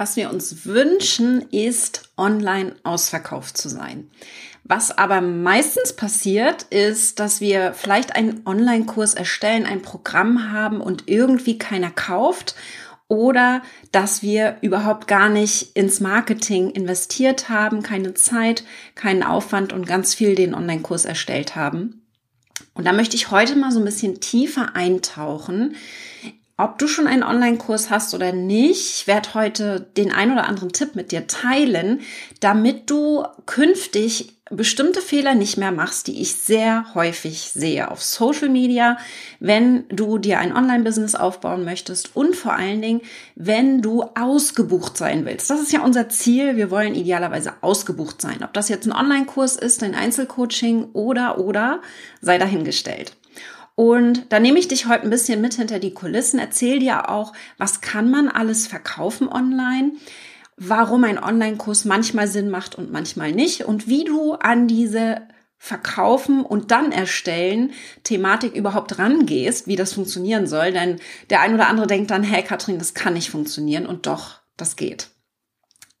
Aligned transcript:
Was 0.00 0.16
wir 0.16 0.30
uns 0.30 0.64
wünschen, 0.64 1.42
ist 1.50 2.10
online 2.16 2.74
ausverkauft 2.84 3.58
zu 3.58 3.68
sein. 3.68 4.10
Was 4.64 4.96
aber 4.96 5.20
meistens 5.20 5.94
passiert, 5.94 6.62
ist, 6.70 7.20
dass 7.20 7.42
wir 7.42 7.74
vielleicht 7.74 8.16
einen 8.16 8.40
Online-Kurs 8.46 9.12
erstellen, 9.12 9.66
ein 9.66 9.82
Programm 9.82 10.52
haben 10.52 10.80
und 10.80 11.02
irgendwie 11.04 11.58
keiner 11.58 11.90
kauft 11.90 12.54
oder 13.08 13.60
dass 13.92 14.22
wir 14.22 14.56
überhaupt 14.62 15.06
gar 15.06 15.28
nicht 15.28 15.76
ins 15.76 16.00
Marketing 16.00 16.70
investiert 16.70 17.50
haben, 17.50 17.82
keine 17.82 18.14
Zeit, 18.14 18.64
keinen 18.94 19.22
Aufwand 19.22 19.74
und 19.74 19.86
ganz 19.86 20.14
viel 20.14 20.34
den 20.34 20.54
Online-Kurs 20.54 21.04
erstellt 21.04 21.56
haben. 21.56 22.06
Und 22.72 22.86
da 22.86 22.94
möchte 22.94 23.16
ich 23.16 23.30
heute 23.30 23.54
mal 23.54 23.70
so 23.70 23.80
ein 23.80 23.84
bisschen 23.84 24.18
tiefer 24.18 24.74
eintauchen 24.74 25.76
ob 26.60 26.78
du 26.78 26.86
schon 26.86 27.06
einen 27.06 27.22
Online-Kurs 27.22 27.90
hast 27.90 28.14
oder 28.14 28.32
nicht, 28.32 29.00
ich 29.00 29.06
werde 29.06 29.34
heute 29.34 29.80
den 29.96 30.12
ein 30.12 30.32
oder 30.32 30.46
anderen 30.46 30.72
Tipp 30.72 30.94
mit 30.94 31.10
dir 31.10 31.26
teilen, 31.26 32.00
damit 32.40 32.90
du 32.90 33.24
künftig 33.46 34.36
bestimmte 34.50 35.00
Fehler 35.00 35.34
nicht 35.34 35.56
mehr 35.56 35.70
machst, 35.70 36.08
die 36.08 36.20
ich 36.20 36.34
sehr 36.34 36.92
häufig 36.94 37.52
sehe 37.52 37.88
auf 37.88 38.02
Social 38.02 38.48
Media, 38.48 38.98
wenn 39.38 39.88
du 39.88 40.18
dir 40.18 40.40
ein 40.40 40.54
Online-Business 40.54 41.14
aufbauen 41.14 41.64
möchtest 41.64 42.16
und 42.16 42.34
vor 42.34 42.54
allen 42.54 42.82
Dingen, 42.82 43.00
wenn 43.36 43.80
du 43.80 44.02
ausgebucht 44.02 44.96
sein 44.96 45.24
willst. 45.24 45.50
Das 45.50 45.60
ist 45.60 45.72
ja 45.72 45.82
unser 45.82 46.08
Ziel. 46.08 46.56
Wir 46.56 46.70
wollen 46.70 46.96
idealerweise 46.96 47.54
ausgebucht 47.60 48.20
sein. 48.20 48.42
Ob 48.42 48.52
das 48.52 48.68
jetzt 48.68 48.86
ein 48.86 48.92
Online-Kurs 48.92 49.54
ist, 49.54 49.84
ein 49.84 49.94
Einzelcoaching 49.94 50.90
oder, 50.92 51.38
oder, 51.38 51.80
sei 52.20 52.36
dahingestellt. 52.36 53.16
Und 53.74 54.26
da 54.30 54.40
nehme 54.40 54.58
ich 54.58 54.68
dich 54.68 54.86
heute 54.86 55.04
ein 55.04 55.10
bisschen 55.10 55.40
mit 55.40 55.54
hinter 55.54 55.78
die 55.78 55.94
Kulissen, 55.94 56.38
erzähle 56.38 56.80
dir 56.80 57.08
auch, 57.08 57.32
was 57.56 57.80
kann 57.80 58.10
man 58.10 58.28
alles 58.28 58.66
verkaufen 58.66 59.28
online, 59.28 59.92
warum 60.56 61.04
ein 61.04 61.22
Online-Kurs 61.22 61.86
manchmal 61.86 62.28
Sinn 62.28 62.50
macht 62.50 62.76
und 62.76 62.92
manchmal 62.92 63.32
nicht 63.32 63.64
und 63.64 63.88
wie 63.88 64.04
du 64.04 64.34
an 64.34 64.68
diese 64.68 65.22
Verkaufen 65.62 66.42
und 66.42 66.70
dann 66.70 66.90
erstellen 66.90 67.72
Thematik 68.02 68.54
überhaupt 68.54 68.98
rangehst, 68.98 69.66
wie 69.66 69.76
das 69.76 69.92
funktionieren 69.92 70.46
soll. 70.46 70.72
Denn 70.72 70.96
der 71.28 71.42
ein 71.42 71.54
oder 71.54 71.68
andere 71.68 71.86
denkt 71.86 72.10
dann, 72.10 72.22
hey 72.22 72.42
Katrin, 72.42 72.78
das 72.78 72.94
kann 72.94 73.12
nicht 73.12 73.30
funktionieren 73.30 73.86
und 73.86 74.06
doch, 74.06 74.40
das 74.56 74.76
geht. 74.76 75.08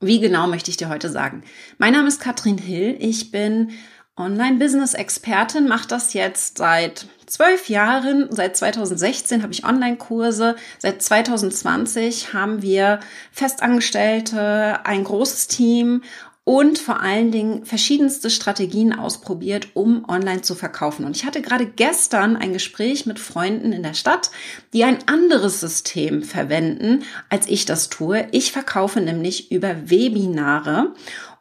Wie 0.00 0.18
genau 0.18 0.46
möchte 0.46 0.70
ich 0.70 0.78
dir 0.78 0.88
heute 0.88 1.10
sagen? 1.10 1.42
Mein 1.76 1.92
Name 1.92 2.08
ist 2.08 2.20
Katrin 2.20 2.56
Hill. 2.56 2.96
Ich 3.00 3.30
bin 3.30 3.72
Online-Business-Expertin, 4.16 5.66
mache 5.66 5.88
das 5.88 6.12
jetzt 6.12 6.58
seit 6.58 7.06
zwölf 7.26 7.68
Jahren. 7.68 8.28
Seit 8.30 8.56
2016 8.56 9.42
habe 9.42 9.52
ich 9.52 9.64
Online-Kurse. 9.64 10.56
Seit 10.78 11.02
2020 11.02 12.34
haben 12.34 12.62
wir 12.62 13.00
Festangestellte, 13.32 14.84
ein 14.84 15.04
großes 15.04 15.46
Team 15.48 16.02
und 16.44 16.78
vor 16.78 17.00
allen 17.00 17.30
Dingen 17.30 17.64
verschiedenste 17.64 18.28
Strategien 18.28 18.92
ausprobiert, 18.92 19.68
um 19.74 20.04
online 20.08 20.42
zu 20.42 20.54
verkaufen. 20.54 21.04
Und 21.04 21.16
ich 21.16 21.24
hatte 21.24 21.42
gerade 21.42 21.66
gestern 21.66 22.36
ein 22.36 22.52
Gespräch 22.52 23.06
mit 23.06 23.20
Freunden 23.20 23.72
in 23.72 23.82
der 23.82 23.94
Stadt, 23.94 24.30
die 24.72 24.82
ein 24.84 24.98
anderes 25.06 25.60
System 25.60 26.22
verwenden, 26.22 27.04
als 27.28 27.46
ich 27.46 27.66
das 27.66 27.88
tue. 27.88 28.26
Ich 28.32 28.52
verkaufe 28.52 29.00
nämlich 29.00 29.52
über 29.52 29.90
Webinare 29.90 30.94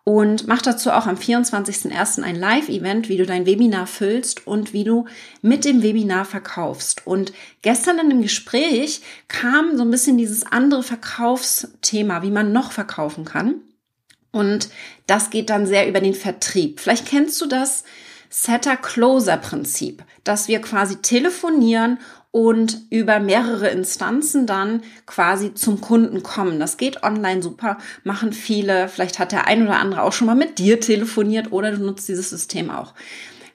und 0.04 0.48
mach 0.48 0.62
dazu 0.62 0.92
auch 0.92 1.06
am 1.06 1.16
24.01. 1.16 2.24
ein 2.24 2.36
Live-Event, 2.36 3.10
wie 3.10 3.18
du 3.18 3.26
dein 3.26 3.46
Webinar 3.46 3.86
füllst 3.86 4.48
und 4.48 4.74
wie 4.74 4.84
du 4.84 5.06
mit 5.42 5.66
dem 5.66 5.84
Webinar 5.84 6.26
verkaufst. 6.26 7.06
Und 7.06 7.34
gestern 7.62 8.00
in 8.00 8.10
dem 8.10 8.22
Gespräch 8.22 9.02
kam 9.28 9.78
so 9.78 9.84
ein 9.84 9.92
bisschen 9.92 10.18
dieses 10.18 10.46
andere 10.46 10.84
Verkaufsthema, 10.84 12.24
wie 12.24 12.32
man 12.32 12.52
noch 12.52 12.72
verkaufen 12.72 13.26
kann. 13.26 13.62
Und 14.32 14.70
das 15.08 15.30
geht 15.30 15.50
dann 15.50 15.66
sehr 15.66 15.88
über 15.88 16.02
den 16.02 16.14
Vertrieb. 16.14 16.80
Vielleicht 16.80 17.08
kennst 17.08 17.40
du 17.42 17.46
das 17.46 17.84
Setter-Closer-Prinzip, 18.30 20.04
dass 20.24 20.48
wir 20.48 20.62
quasi 20.62 20.98
telefonieren 20.98 22.00
und 22.32 22.82
über 22.92 23.20
mehrere 23.20 23.70
Instanzen 23.70 24.46
dann 24.46 24.84
quasi 25.08 25.56
zum 25.56 25.82
Kunden 25.82 26.22
kommen. 26.22 26.60
Das 26.60 26.78
geht 26.78 27.04
online 27.04 27.42
super, 27.42 27.78
machen 28.04 28.34
viele. 28.34 28.88
Vielleicht 28.88 29.18
hat 29.18 29.32
der 29.32 29.48
ein 29.48 29.64
oder 29.64 29.80
andere 29.80 30.04
auch 30.04 30.14
schon 30.14 30.28
mal 30.28 30.36
mit 30.36 30.60
dir 30.60 30.80
telefoniert 30.80 31.52
oder 31.52 31.72
du 31.72 31.84
nutzt 31.84 32.08
dieses 32.08 32.30
System 32.30 32.70
auch. 32.70 32.94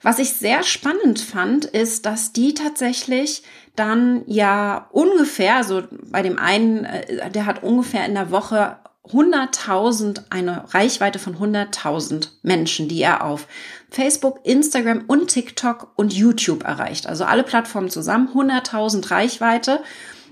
Was 0.01 0.19
ich 0.19 0.33
sehr 0.33 0.61
spannend 0.63 1.19
fand, 1.19 1.65
ist, 1.65 2.05
dass 2.05 2.31
die 2.31 2.53
tatsächlich 2.53 3.43
dann 3.75 4.23
ja 4.27 4.87
ungefähr, 4.91 5.63
so 5.63 5.83
bei 6.11 6.21
dem 6.21 6.37
einen, 6.37 6.85
äh, 6.85 7.31
der 7.31 7.45
hat 7.45 7.63
ungefähr 7.63 8.05
in 8.05 8.13
der 8.13 8.29
Woche 8.29 8.77
100.000, 9.09 10.25
eine 10.29 10.73
Reichweite 10.73 11.19
von 11.19 11.37
100.000 11.37 12.29
Menschen, 12.43 12.87
die 12.87 13.01
er 13.01 13.23
auf 13.23 13.47
Facebook, 13.95 14.41
Instagram 14.43 15.05
und 15.07 15.27
TikTok 15.27 15.93
und 15.95 16.11
YouTube 16.11 16.65
erreicht. 16.65 17.07
Also 17.07 17.23
alle 17.23 17.43
Plattformen 17.43 17.89
zusammen, 17.89 18.27
100.000 18.27 19.09
Reichweite. 19.09 19.81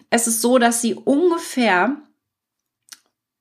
Es 0.09 0.27
ist 0.27 0.41
so, 0.41 0.57
dass 0.57 0.81
sie 0.81 0.95
ungefähr 0.95 1.95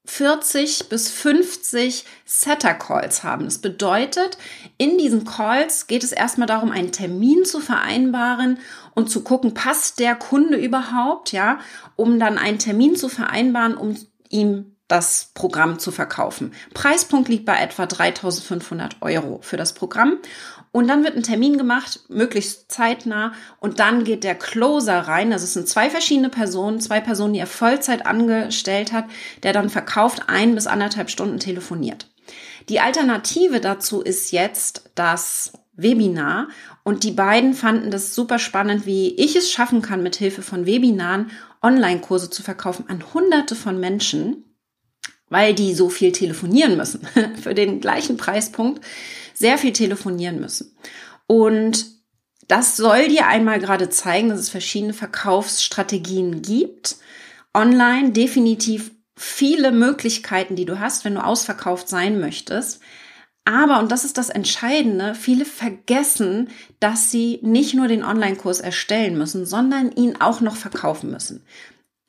40 0.05 0.89
bis 0.89 1.11
50 1.11 2.05
Setter-Calls 2.25 3.25
haben. 3.25 3.47
Das 3.47 3.59
bedeutet, 3.59 4.39
in 4.79 4.97
diesen 4.97 5.25
Calls 5.25 5.89
geht 5.89 6.05
es 6.05 6.13
erstmal 6.13 6.47
darum, 6.47 6.71
einen 6.71 6.93
Termin 6.93 7.45
zu 7.45 7.59
vereinbaren 7.59 8.61
und 8.95 9.11
zu 9.11 9.25
gucken, 9.25 9.55
passt 9.55 9.99
der 9.99 10.15
Kunde 10.15 10.57
überhaupt, 10.57 11.33
ja, 11.33 11.59
um 11.97 12.21
dann 12.21 12.39
einen 12.39 12.61
Termin 12.61 12.95
zu 12.95 13.09
vereinbaren, 13.09 13.77
um 13.77 13.97
ihm 14.29 14.72
das 14.93 15.31
Programm 15.33 15.79
zu 15.79 15.91
verkaufen. 15.91 16.53
Preispunkt 16.75 17.31
liegt 17.31 17.47
bei 17.47 17.57
etwa 17.57 17.87
3500 17.87 18.97
Euro 19.01 19.39
für 19.41 19.57
das 19.57 19.73
Programm. 19.73 20.19
Und 20.71 20.87
dann 20.87 21.03
wird 21.03 21.17
ein 21.17 21.23
Termin 21.23 21.57
gemacht, 21.57 22.01
möglichst 22.11 22.71
zeitnah. 22.71 23.33
Und 23.59 23.81
dann 23.81 24.05
geht 24.05 24.23
der 24.23 24.35
Closer 24.35 25.01
rein. 25.01 25.33
Es 25.33 25.51
sind 25.51 25.67
zwei 25.67 25.89
verschiedene 25.89 26.29
Personen, 26.29 26.79
zwei 26.79 27.01
Personen, 27.01 27.33
die 27.33 27.41
er 27.41 27.47
Vollzeit 27.47 28.05
angestellt 28.05 28.93
hat, 28.93 29.07
der 29.43 29.55
dann 29.55 29.71
verkauft, 29.71 30.25
ein 30.27 30.55
bis 30.55 30.67
anderthalb 30.67 31.09
Stunden 31.09 31.39
telefoniert. 31.39 32.11
Die 32.69 32.81
Alternative 32.81 33.61
dazu 33.61 34.03
ist 34.03 34.31
jetzt 34.31 34.91
das 34.95 35.55
Webinar. 35.75 36.49
Und 36.83 37.03
die 37.03 37.13
beiden 37.13 37.55
fanden 37.55 37.91
das 37.91 38.15
super 38.15 38.39
spannend, 38.39 38.85
wie 38.85 39.15
ich 39.15 39.37
es 39.37 39.51
schaffen 39.51 39.81
kann, 39.81 40.03
mit 40.03 40.17
Hilfe 40.17 40.43
von 40.43 40.67
Webinaren 40.67 41.31
Online-Kurse 41.63 42.29
zu 42.29 42.43
verkaufen 42.43 42.85
an 42.89 43.15
hunderte 43.15 43.55
von 43.55 43.81
Menschen 43.81 44.45
weil 45.33 45.55
die 45.55 45.73
so 45.73 45.89
viel 45.89 46.13
telefonieren 46.13 46.77
müssen. 46.77 47.01
Für 47.43 47.55
den 47.55 47.81
gleichen 47.81 48.19
Preispunkt 48.19 48.85
sehr 49.33 49.57
viel 49.57 49.73
telefonieren 49.73 50.41
müssen. 50.41 50.77
Und 51.27 51.87
das 52.49 52.77
soll 52.77 53.09
dir 53.09 53.27
einmal 53.27 53.59
gerade 53.59 53.89
zeigen, 53.89 54.29
dass 54.29 54.39
es 54.39 54.51
verschiedene 54.51 54.93
Verkaufsstrategien 54.93 56.43
gibt. 56.43 56.97
Online 57.55 58.13
definitiv 58.13 58.91
viele 59.17 59.73
Möglichkeiten, 59.73 60.55
die 60.55 60.67
du 60.67 60.81
hast, 60.81 61.07
wenn 61.07 61.15
du 61.15 61.25
ausverkauft 61.25 61.89
sein 61.89 62.21
möchtest. 62.21 62.81
Aber, 63.47 63.79
und 63.79 63.91
das 63.91 64.05
ist 64.05 64.19
das 64.19 64.29
Entscheidende, 64.29 65.15
viele 65.15 65.47
vergessen, 65.47 66.51
dass 66.79 67.11
sie 67.11 67.39
nicht 67.43 67.73
nur 67.73 67.89
den 67.89 68.05
Online-Kurs 68.05 68.61
erstellen 68.61 69.17
müssen, 69.17 69.47
sondern 69.47 69.91
ihn 69.93 70.21
auch 70.21 70.43
noch 70.43 70.57
verkaufen 70.57 71.11
müssen. 71.11 71.43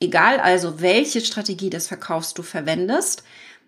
Egal 0.04 0.38
also, 0.38 0.82
welche 0.82 1.22
Strategie 1.22 1.70
des 1.70 1.88
Verkaufs 1.88 2.34
du 2.34 2.42
verwendest, 2.42 3.24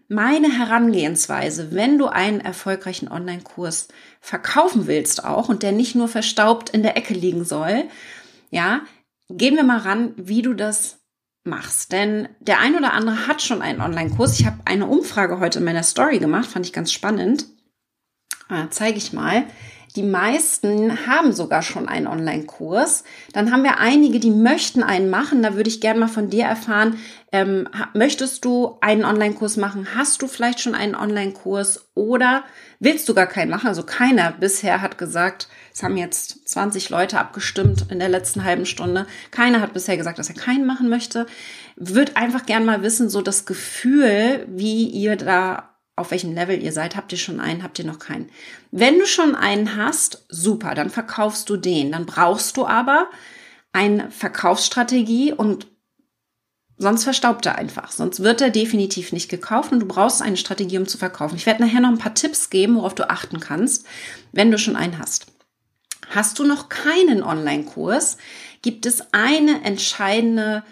meine 0.09 0.53
Herangehensweise, 0.53 1.73
wenn 1.73 1.97
du 1.97 2.09
einen 2.09 2.41
erfolgreichen 2.41 3.09
Online-Kurs 3.09 3.89
verkaufen 4.21 4.87
willst 4.87 5.25
auch 5.25 5.49
und 5.49 5.63
der 5.63 5.73
nicht 5.73 5.95
nur 5.95 6.09
verstaubt 6.09 6.69
in 6.69 6.83
der 6.83 6.95
Ecke 6.99 7.15
liegen 7.15 7.47
soll, 7.47 7.85
ja, 8.51 8.83
gehen 9.31 9.57
wir 9.57 9.65
mal 9.65 9.79
ran, 9.79 10.13
wie 10.17 10.43
du 10.43 10.53
das 10.53 10.99
machst. 11.45 11.93
Denn 11.93 12.29
der 12.41 12.61
ein 12.61 12.77
oder 12.77 12.93
andere 12.93 13.27
hat 13.27 13.41
schon 13.41 13.63
einen 13.63 13.81
Online-Kurs. 13.81 14.39
Ich 14.39 14.45
habe 14.45 14.59
eine 14.67 14.87
Umfrage 14.87 15.41
heute 15.41 15.61
in 15.61 15.65
meiner 15.65 15.85
Story 15.85 16.19
gemacht, 16.19 16.51
fand 16.51 16.67
ich 16.67 16.75
ganz 16.75 16.93
spannend. 16.93 17.47
Äh, 18.51 18.67
Zeige 18.69 18.99
ich 18.99 19.15
mal. 19.15 19.47
Die 19.97 20.03
meisten 20.03 21.07
haben 21.07 21.33
sogar 21.33 21.63
schon 21.63 21.89
einen 21.89 22.07
Online-Kurs. 22.07 23.03
Dann 23.33 23.51
haben 23.51 23.65
wir 23.65 23.79
einige, 23.79 24.21
die 24.21 24.31
möchten 24.31 24.83
einen 24.83 25.09
machen. 25.09 25.43
Da 25.43 25.57
würde 25.57 25.71
ich 25.71 25.81
gerne 25.81 26.01
mal 26.01 26.09
von 26.09 26.29
dir 26.29 26.45
erfahren, 26.45 26.99
ähm, 27.33 27.69
möchtest 27.95 28.45
du 28.45 28.77
einen 28.81 29.05
Online-Kurs 29.05 29.57
machen? 29.57 29.89
Hast 29.95 30.21
du 30.21 30.29
vielleicht 30.29 30.61
schon 30.61 30.75
einen 30.75 30.95
Online-Kurs 30.95 31.89
oder 31.95 32.45
willst 32.79 33.09
du 33.09 33.15
gar 33.15 33.27
keinen 33.27 33.51
machen? 33.51 33.69
Also 33.69 33.83
keiner 33.83 34.33
bisher 34.33 34.83
hat 34.83 34.99
gesagt, 34.99 35.49
es 35.73 35.83
haben 35.83 35.97
jetzt 35.97 36.49
20 36.49 36.91
Leute 36.91 37.19
abgestimmt 37.19 37.87
in 37.91 37.99
der 37.99 38.09
letzten 38.09 38.45
halben 38.45 38.67
Stunde. 38.67 39.07
Keiner 39.31 39.61
hat 39.61 39.73
bisher 39.73 39.97
gesagt, 39.97 40.19
dass 40.19 40.29
er 40.29 40.37
keinen 40.37 40.67
machen 40.67 40.89
möchte. 40.89 41.27
Würde 41.77 42.17
einfach 42.17 42.47
gerne 42.47 42.67
mal 42.67 42.83
wissen, 42.83 43.09
so 43.09 43.23
das 43.23 43.47
Gefühl, 43.47 44.47
wie 44.49 44.87
ihr 44.89 45.17
da 45.17 45.76
auf 45.97 46.11
welchem 46.11 46.35
Level 46.35 46.63
ihr 46.63 46.73
seid. 46.73 46.95
Habt 46.95 47.11
ihr 47.13 47.19
schon 47.19 47.41
einen, 47.41 47.63
habt 47.63 47.79
ihr 47.79 47.87
noch 47.87 47.99
keinen? 47.99 48.31
Wenn 48.71 48.99
du 48.99 49.07
schon 49.07 49.35
einen 49.35 49.77
hast, 49.77 50.25
super, 50.29 50.75
dann 50.75 50.91
verkaufst 50.91 51.49
du 51.49 51.57
den. 51.57 51.93
Dann 51.93 52.07
brauchst 52.07 52.57
du 52.57 52.67
aber 52.67 53.09
eine 53.73 54.11
Verkaufsstrategie 54.11 55.33
und 55.33 55.67
sonst 56.77 57.05
verstaubt 57.05 57.47
er 57.47 57.57
einfach. 57.57 57.91
Sonst 57.91 58.21
wird 58.21 58.43
er 58.43 58.51
definitiv 58.51 59.13
nicht 59.13 59.31
gekauft 59.31 59.73
und 59.73 59.81
du 59.81 59.87
brauchst 59.87 60.21
eine 60.21 60.37
Strategie, 60.37 60.79
um 60.79 60.87
zu 60.87 60.99
verkaufen. 60.99 61.37
Ich 61.37 61.47
werde 61.47 61.65
nachher 61.65 61.81
noch 61.81 61.89
ein 61.89 61.99
paar 61.99 62.15
Tipps 62.15 62.51
geben, 62.51 62.77
worauf 62.77 62.95
du 62.95 63.09
achten 63.09 63.41
kannst, 63.41 63.87
wenn 64.33 64.51
du 64.51 64.59
schon 64.59 64.77
einen 64.77 64.99
hast. 64.99 65.27
Hast 66.11 66.39
du 66.39 66.45
noch 66.45 66.69
keinen 66.69 67.23
Online-Kurs, 67.23 68.19
gibt 68.63 68.87
es 68.87 69.13
eine 69.13 69.65
entscheidende 69.65 70.63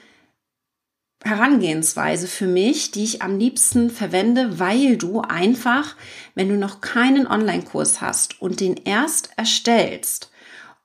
Herangehensweise 1.24 2.28
für 2.28 2.46
mich, 2.46 2.90
die 2.90 3.02
ich 3.02 3.22
am 3.22 3.38
liebsten 3.38 3.88
verwende, 3.88 4.58
weil 4.58 4.98
du 4.98 5.22
einfach, 5.22 5.96
wenn 6.34 6.50
du 6.50 6.56
noch 6.56 6.82
keinen 6.82 7.26
Online-Kurs 7.26 8.02
hast 8.02 8.42
und 8.42 8.60
den 8.60 8.76
erst 8.84 9.30
erstellst 9.36 10.30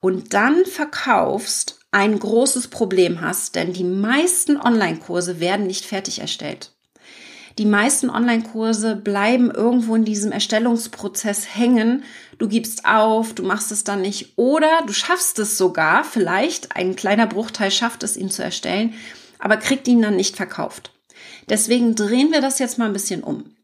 und 0.00 0.32
dann 0.32 0.64
verkaufst, 0.64 1.78
ein 1.92 2.18
großes 2.18 2.68
Problem 2.68 3.20
hast, 3.20 3.54
denn 3.54 3.74
die 3.74 3.84
meisten 3.84 4.56
Online-Kurse 4.56 5.40
werden 5.40 5.66
nicht 5.66 5.84
fertig 5.84 6.20
erstellt. 6.20 6.72
Die 7.58 7.66
meisten 7.66 8.08
Online-Kurse 8.08 8.96
bleiben 8.96 9.50
irgendwo 9.50 9.94
in 9.94 10.06
diesem 10.06 10.32
Erstellungsprozess 10.32 11.54
hängen. 11.54 12.04
Du 12.38 12.48
gibst 12.48 12.86
auf, 12.86 13.34
du 13.34 13.42
machst 13.42 13.72
es 13.72 13.84
dann 13.84 14.00
nicht 14.00 14.38
oder 14.38 14.70
du 14.86 14.94
schaffst 14.94 15.38
es 15.38 15.58
sogar, 15.58 16.04
vielleicht 16.04 16.74
ein 16.74 16.96
kleiner 16.96 17.26
Bruchteil 17.26 17.70
schafft 17.70 18.04
es, 18.04 18.16
ihn 18.16 18.30
zu 18.30 18.42
erstellen, 18.42 18.94
aber 19.40 19.56
kriegt 19.56 19.88
ihn 19.88 20.02
dann 20.02 20.16
nicht 20.16 20.36
verkauft. 20.36 20.92
Deswegen 21.48 21.96
drehen 21.96 22.30
wir 22.30 22.40
das 22.40 22.58
jetzt 22.58 22.78
mal 22.78 22.86
ein 22.86 22.92
bisschen 22.92 23.22
um. 23.22 23.56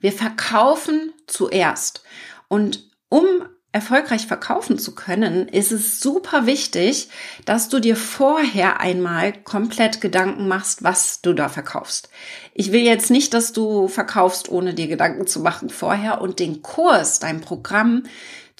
Wir 0.00 0.12
verkaufen 0.12 1.12
zuerst. 1.26 2.02
Und 2.48 2.90
um 3.08 3.24
erfolgreich 3.72 4.26
verkaufen 4.26 4.78
zu 4.78 4.94
können, 4.94 5.46
ist 5.46 5.70
es 5.70 6.00
super 6.00 6.46
wichtig, 6.46 7.08
dass 7.44 7.68
du 7.68 7.78
dir 7.78 7.94
vorher 7.94 8.80
einmal 8.80 9.32
komplett 9.32 10.00
Gedanken 10.00 10.48
machst, 10.48 10.82
was 10.82 11.20
du 11.20 11.34
da 11.34 11.48
verkaufst. 11.48 12.08
Ich 12.52 12.72
will 12.72 12.80
jetzt 12.80 13.10
nicht, 13.10 13.32
dass 13.32 13.52
du 13.52 13.86
verkaufst, 13.86 14.48
ohne 14.48 14.74
dir 14.74 14.88
Gedanken 14.88 15.28
zu 15.28 15.40
machen 15.40 15.70
vorher 15.70 16.20
und 16.20 16.40
den 16.40 16.62
Kurs, 16.62 17.20
dein 17.20 17.40
Programm 17.40 18.04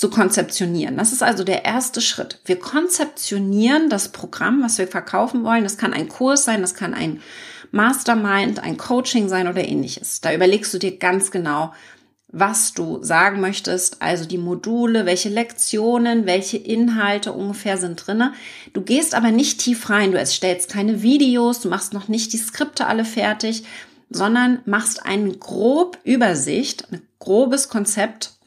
zu 0.00 0.08
konzeptionieren. 0.08 0.96
Das 0.96 1.12
ist 1.12 1.22
also 1.22 1.44
der 1.44 1.66
erste 1.66 2.00
Schritt. 2.00 2.40
Wir 2.46 2.58
konzeptionieren 2.58 3.90
das 3.90 4.08
Programm, 4.08 4.62
was 4.62 4.78
wir 4.78 4.88
verkaufen 4.88 5.44
wollen. 5.44 5.62
Das 5.62 5.76
kann 5.76 5.92
ein 5.92 6.08
Kurs 6.08 6.44
sein, 6.44 6.62
das 6.62 6.74
kann 6.74 6.94
ein 6.94 7.20
Mastermind, 7.70 8.60
ein 8.60 8.78
Coaching 8.78 9.28
sein 9.28 9.46
oder 9.46 9.62
ähnliches. 9.62 10.22
Da 10.22 10.32
überlegst 10.32 10.72
du 10.72 10.78
dir 10.78 10.96
ganz 10.96 11.30
genau, 11.30 11.74
was 12.28 12.72
du 12.72 13.02
sagen 13.02 13.42
möchtest, 13.42 14.00
also 14.00 14.24
die 14.24 14.38
Module, 14.38 15.04
welche 15.04 15.28
Lektionen, 15.28 16.24
welche 16.24 16.56
Inhalte 16.56 17.34
ungefähr 17.34 17.76
sind 17.76 17.96
drinne. 18.06 18.32
Du 18.72 18.80
gehst 18.80 19.14
aber 19.14 19.30
nicht 19.30 19.60
tief 19.60 19.90
rein, 19.90 20.12
du 20.12 20.18
erstellst 20.18 20.70
keine 20.70 21.02
Videos, 21.02 21.60
du 21.60 21.68
machst 21.68 21.92
noch 21.92 22.08
nicht 22.08 22.32
die 22.32 22.38
Skripte 22.38 22.86
alle 22.86 23.04
fertig, 23.04 23.64
sondern 24.08 24.62
machst 24.64 25.04
eine 25.04 25.30
grob 25.36 25.98
Übersicht, 26.04 26.90
ein 26.90 27.02
grobes 27.18 27.68
Konzept 27.68 28.38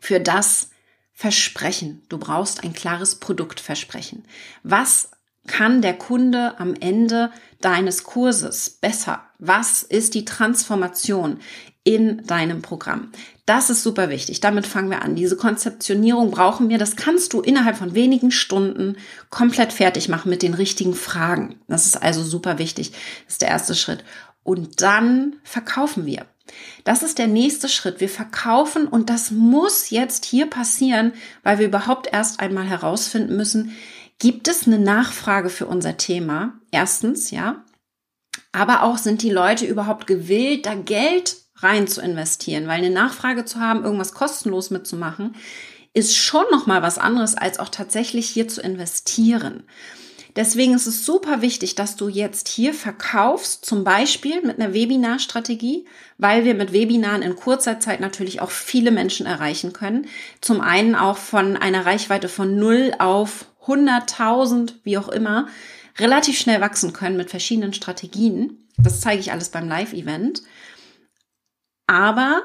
für 0.00 0.18
das, 0.18 0.70
Versprechen. 1.18 2.02
Du 2.08 2.16
brauchst 2.16 2.62
ein 2.62 2.72
klares 2.72 3.16
Produktversprechen. 3.16 4.22
Was 4.62 5.10
kann 5.48 5.82
der 5.82 5.94
Kunde 5.94 6.60
am 6.60 6.76
Ende 6.78 7.32
deines 7.60 8.04
Kurses 8.04 8.70
besser? 8.70 9.22
Was 9.40 9.82
ist 9.82 10.14
die 10.14 10.24
Transformation 10.24 11.40
in 11.82 12.24
deinem 12.24 12.62
Programm? 12.62 13.10
Das 13.46 13.68
ist 13.68 13.82
super 13.82 14.10
wichtig. 14.10 14.38
Damit 14.38 14.64
fangen 14.64 14.90
wir 14.90 15.02
an. 15.02 15.16
Diese 15.16 15.36
Konzeptionierung 15.36 16.30
brauchen 16.30 16.68
wir. 16.68 16.78
Das 16.78 16.94
kannst 16.94 17.32
du 17.32 17.40
innerhalb 17.40 17.78
von 17.78 17.96
wenigen 17.96 18.30
Stunden 18.30 18.96
komplett 19.28 19.72
fertig 19.72 20.08
machen 20.08 20.30
mit 20.30 20.42
den 20.42 20.54
richtigen 20.54 20.94
Fragen. 20.94 21.56
Das 21.66 21.84
ist 21.84 22.00
also 22.00 22.22
super 22.22 22.58
wichtig. 22.58 22.92
Das 23.24 23.32
ist 23.34 23.42
der 23.42 23.48
erste 23.48 23.74
Schritt. 23.74 24.04
Und 24.44 24.82
dann 24.82 25.34
verkaufen 25.42 26.06
wir. 26.06 26.26
Das 26.84 27.02
ist 27.02 27.18
der 27.18 27.26
nächste 27.26 27.68
Schritt. 27.68 28.00
Wir 28.00 28.08
verkaufen 28.08 28.86
und 28.86 29.10
das 29.10 29.30
muss 29.30 29.90
jetzt 29.90 30.24
hier 30.24 30.46
passieren, 30.46 31.12
weil 31.42 31.58
wir 31.58 31.66
überhaupt 31.66 32.08
erst 32.12 32.40
einmal 32.40 32.66
herausfinden 32.66 33.36
müssen, 33.36 33.76
gibt 34.18 34.48
es 34.48 34.66
eine 34.66 34.78
Nachfrage 34.78 35.48
für 35.48 35.66
unser 35.66 35.96
Thema? 35.96 36.58
Erstens, 36.70 37.30
ja. 37.30 37.64
Aber 38.52 38.82
auch 38.82 38.98
sind 38.98 39.22
die 39.22 39.30
Leute 39.30 39.66
überhaupt 39.66 40.06
gewillt, 40.06 40.66
da 40.66 40.74
Geld 40.74 41.36
rein 41.56 41.86
zu 41.88 42.00
investieren, 42.00 42.66
weil 42.66 42.78
eine 42.78 42.90
Nachfrage 42.90 43.44
zu 43.44 43.60
haben, 43.60 43.84
irgendwas 43.84 44.12
kostenlos 44.12 44.70
mitzumachen, 44.70 45.34
ist 45.92 46.16
schon 46.16 46.44
noch 46.50 46.66
mal 46.66 46.82
was 46.82 46.98
anderes 46.98 47.34
als 47.34 47.58
auch 47.58 47.68
tatsächlich 47.68 48.28
hier 48.28 48.48
zu 48.48 48.60
investieren. 48.60 49.64
Deswegen 50.38 50.74
ist 50.74 50.86
es 50.86 51.04
super 51.04 51.42
wichtig, 51.42 51.74
dass 51.74 51.96
du 51.96 52.06
jetzt 52.06 52.46
hier 52.46 52.72
verkaufst, 52.72 53.64
zum 53.64 53.82
Beispiel 53.82 54.40
mit 54.42 54.60
einer 54.60 54.72
Webinarstrategie, 54.72 55.84
weil 56.16 56.44
wir 56.44 56.54
mit 56.54 56.72
Webinaren 56.72 57.22
in 57.22 57.34
kurzer 57.34 57.80
Zeit 57.80 57.98
natürlich 57.98 58.40
auch 58.40 58.52
viele 58.52 58.92
Menschen 58.92 59.26
erreichen 59.26 59.72
können. 59.72 60.06
Zum 60.40 60.60
einen 60.60 60.94
auch 60.94 61.16
von 61.16 61.56
einer 61.56 61.84
Reichweite 61.84 62.28
von 62.28 62.56
0 62.56 62.94
auf 63.00 63.46
100.000, 63.66 64.74
wie 64.84 64.96
auch 64.96 65.08
immer, 65.08 65.48
relativ 65.98 66.38
schnell 66.38 66.60
wachsen 66.60 66.92
können 66.92 67.16
mit 67.16 67.30
verschiedenen 67.30 67.72
Strategien. 67.72 68.64
Das 68.76 69.00
zeige 69.00 69.18
ich 69.18 69.32
alles 69.32 69.48
beim 69.48 69.66
Live-Event. 69.66 70.44
Aber 71.88 72.42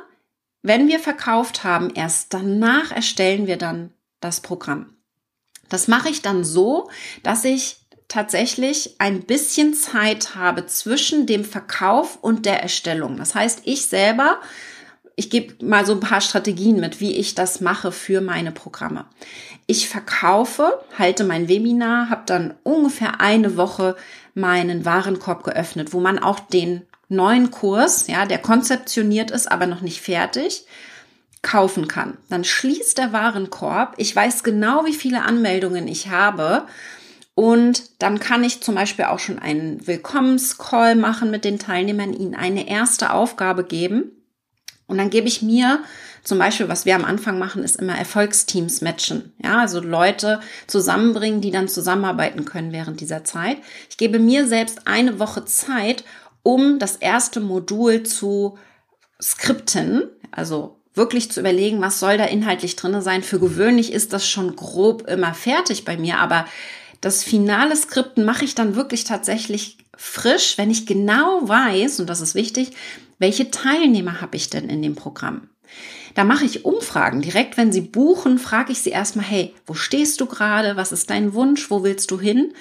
wenn 0.63 0.87
wir 0.87 0.99
verkauft 0.99 1.63
haben, 1.63 1.91
erst 1.91 2.33
danach 2.33 2.91
erstellen 2.91 3.45
wir 3.45 3.57
dann 3.57 3.91
das 4.19 4.41
Programm. 4.41 4.97
Das 5.69 5.87
mache 5.87 6.09
ich 6.09 6.21
dann 6.21 6.43
so, 6.43 6.89
dass 7.23 7.45
ich 7.45 7.82
tatsächlich 8.07 8.95
ein 8.99 9.21
bisschen 9.21 9.73
Zeit 9.73 10.35
habe 10.35 10.65
zwischen 10.65 11.25
dem 11.25 11.45
Verkauf 11.45 12.17
und 12.21 12.45
der 12.45 12.61
Erstellung. 12.61 13.17
Das 13.17 13.35
heißt, 13.35 13.61
ich 13.65 13.85
selber, 13.85 14.39
ich 15.15 15.29
gebe 15.29 15.63
mal 15.65 15.85
so 15.85 15.93
ein 15.93 15.99
paar 15.99 16.21
Strategien 16.21 16.79
mit, 16.79 16.99
wie 16.99 17.15
ich 17.15 17.35
das 17.35 17.61
mache 17.61 17.91
für 17.91 18.21
meine 18.21 18.51
Programme. 18.51 19.05
Ich 19.65 19.87
verkaufe, 19.87 20.79
halte 20.97 21.23
mein 21.23 21.47
Webinar, 21.47 22.09
habe 22.09 22.23
dann 22.25 22.53
ungefähr 22.63 23.21
eine 23.21 23.57
Woche 23.57 23.95
meinen 24.33 24.85
Warenkorb 24.85 25.43
geöffnet, 25.43 25.93
wo 25.93 25.99
man 25.99 26.19
auch 26.19 26.39
den 26.39 26.81
neuen 27.09 27.51
Kurs, 27.51 28.07
ja, 28.07 28.25
der 28.25 28.39
konzeptioniert 28.39 29.31
ist, 29.31 29.51
aber 29.51 29.67
noch 29.67 29.81
nicht 29.81 30.01
fertig, 30.01 30.65
kaufen 31.41 31.87
kann. 31.87 32.17
Dann 32.29 32.43
schließt 32.43 32.97
der 32.97 33.13
Warenkorb. 33.13 33.93
Ich 33.97 34.15
weiß 34.15 34.43
genau, 34.43 34.85
wie 34.85 34.93
viele 34.93 35.23
Anmeldungen 35.23 35.87
ich 35.87 36.09
habe 36.09 36.65
und 37.35 38.01
dann 38.01 38.19
kann 38.19 38.43
ich 38.43 38.61
zum 38.61 38.75
Beispiel 38.75 39.05
auch 39.05 39.19
schon 39.19 39.39
einen 39.39 39.85
Willkommenscall 39.87 40.95
machen 40.95 41.31
mit 41.31 41.45
den 41.45 41.59
Teilnehmern, 41.59 42.13
ihnen 42.13 42.35
eine 42.35 42.67
erste 42.67 43.11
Aufgabe 43.11 43.63
geben. 43.63 44.11
Und 44.85 44.97
dann 44.97 45.09
gebe 45.09 45.27
ich 45.27 45.41
mir 45.41 45.79
zum 46.23 46.37
Beispiel, 46.37 46.69
was 46.69 46.85
wir 46.85 46.95
am 46.95 47.05
Anfang 47.05 47.39
machen, 47.39 47.63
ist 47.63 47.77
immer 47.77 47.97
Erfolgsteams 47.97 48.81
matchen. 48.81 49.33
Ja, 49.43 49.59
also 49.59 49.79
Leute 49.79 50.39
zusammenbringen, 50.67 51.41
die 51.41 51.51
dann 51.51 51.67
zusammenarbeiten 51.67 52.45
können 52.45 52.71
während 52.71 53.01
dieser 53.01 53.23
Zeit. 53.23 53.57
Ich 53.89 53.97
gebe 53.97 54.19
mir 54.19 54.47
selbst 54.47 54.87
eine 54.87 55.19
Woche 55.19 55.45
Zeit, 55.45 56.03
um 56.43 56.77
das 56.77 56.97
erste 56.97 57.39
Modul 57.39 58.03
zu 58.03 58.57
skripten, 59.21 60.03
also 60.31 60.79
wirklich 60.93 61.31
zu 61.31 61.39
überlegen, 61.39 61.81
was 61.81 61.99
soll 61.99 62.17
da 62.17 62.25
inhaltlich 62.25 62.75
drinne 62.75 63.01
sein. 63.01 63.23
Für 63.23 63.39
gewöhnlich 63.39 63.91
ist 63.91 64.13
das 64.13 64.27
schon 64.27 64.55
grob 64.55 65.07
immer 65.07 65.33
fertig 65.33 65.85
bei 65.85 65.97
mir, 65.97 66.19
aber 66.19 66.45
das 67.03 67.21
finale 67.21 67.75
Skripten 67.75 68.23
mache 68.23 68.45
ich 68.45 68.55
dann 68.55 68.77
wirklich 68.77 69.03
tatsächlich 69.03 69.77
frisch, 69.95 70.57
wenn 70.57 70.71
ich 70.71 70.85
genau 70.85 71.47
weiß, 71.47 71.99
und 71.99 72.09
das 72.09 72.21
ist 72.21 72.33
wichtig, 72.33 72.71
welche 73.19 73.51
Teilnehmer 73.51 74.21
habe 74.21 74.37
ich 74.37 74.49
denn 74.49 74.69
in 74.69 74.81
dem 74.81 74.95
Programm? 74.95 75.49
Da 76.15 76.23
mache 76.23 76.45
ich 76.45 76.63
Umfragen. 76.63 77.21
Direkt, 77.21 77.57
wenn 77.57 77.73
Sie 77.73 77.81
buchen, 77.81 78.39
frage 78.39 78.71
ich 78.71 78.81
Sie 78.81 78.91
erstmal, 78.91 79.25
hey, 79.25 79.53
wo 79.65 79.73
stehst 79.73 80.21
du 80.21 80.27
gerade? 80.27 80.77
Was 80.77 80.93
ist 80.93 81.09
dein 81.09 81.33
Wunsch? 81.33 81.69
Wo 81.69 81.83
willst 81.83 82.09
du 82.09 82.19
hin? 82.19 82.53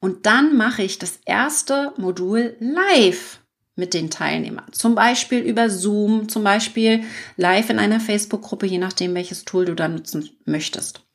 Und 0.00 0.26
dann 0.26 0.56
mache 0.56 0.82
ich 0.82 0.98
das 0.98 1.20
erste 1.24 1.94
Modul 1.96 2.56
live 2.60 3.40
mit 3.74 3.94
den 3.94 4.10
Teilnehmern. 4.10 4.70
Zum 4.72 4.96
Beispiel 4.96 5.38
über 5.38 5.70
Zoom, 5.70 6.28
zum 6.28 6.44
Beispiel 6.44 7.04
live 7.36 7.70
in 7.70 7.78
einer 7.78 8.00
Facebook-Gruppe, 8.00 8.66
je 8.66 8.78
nachdem, 8.78 9.14
welches 9.14 9.46
Tool 9.46 9.64
du 9.64 9.74
da 9.74 9.88
nutzen 9.88 10.28
möchtest. 10.44 11.07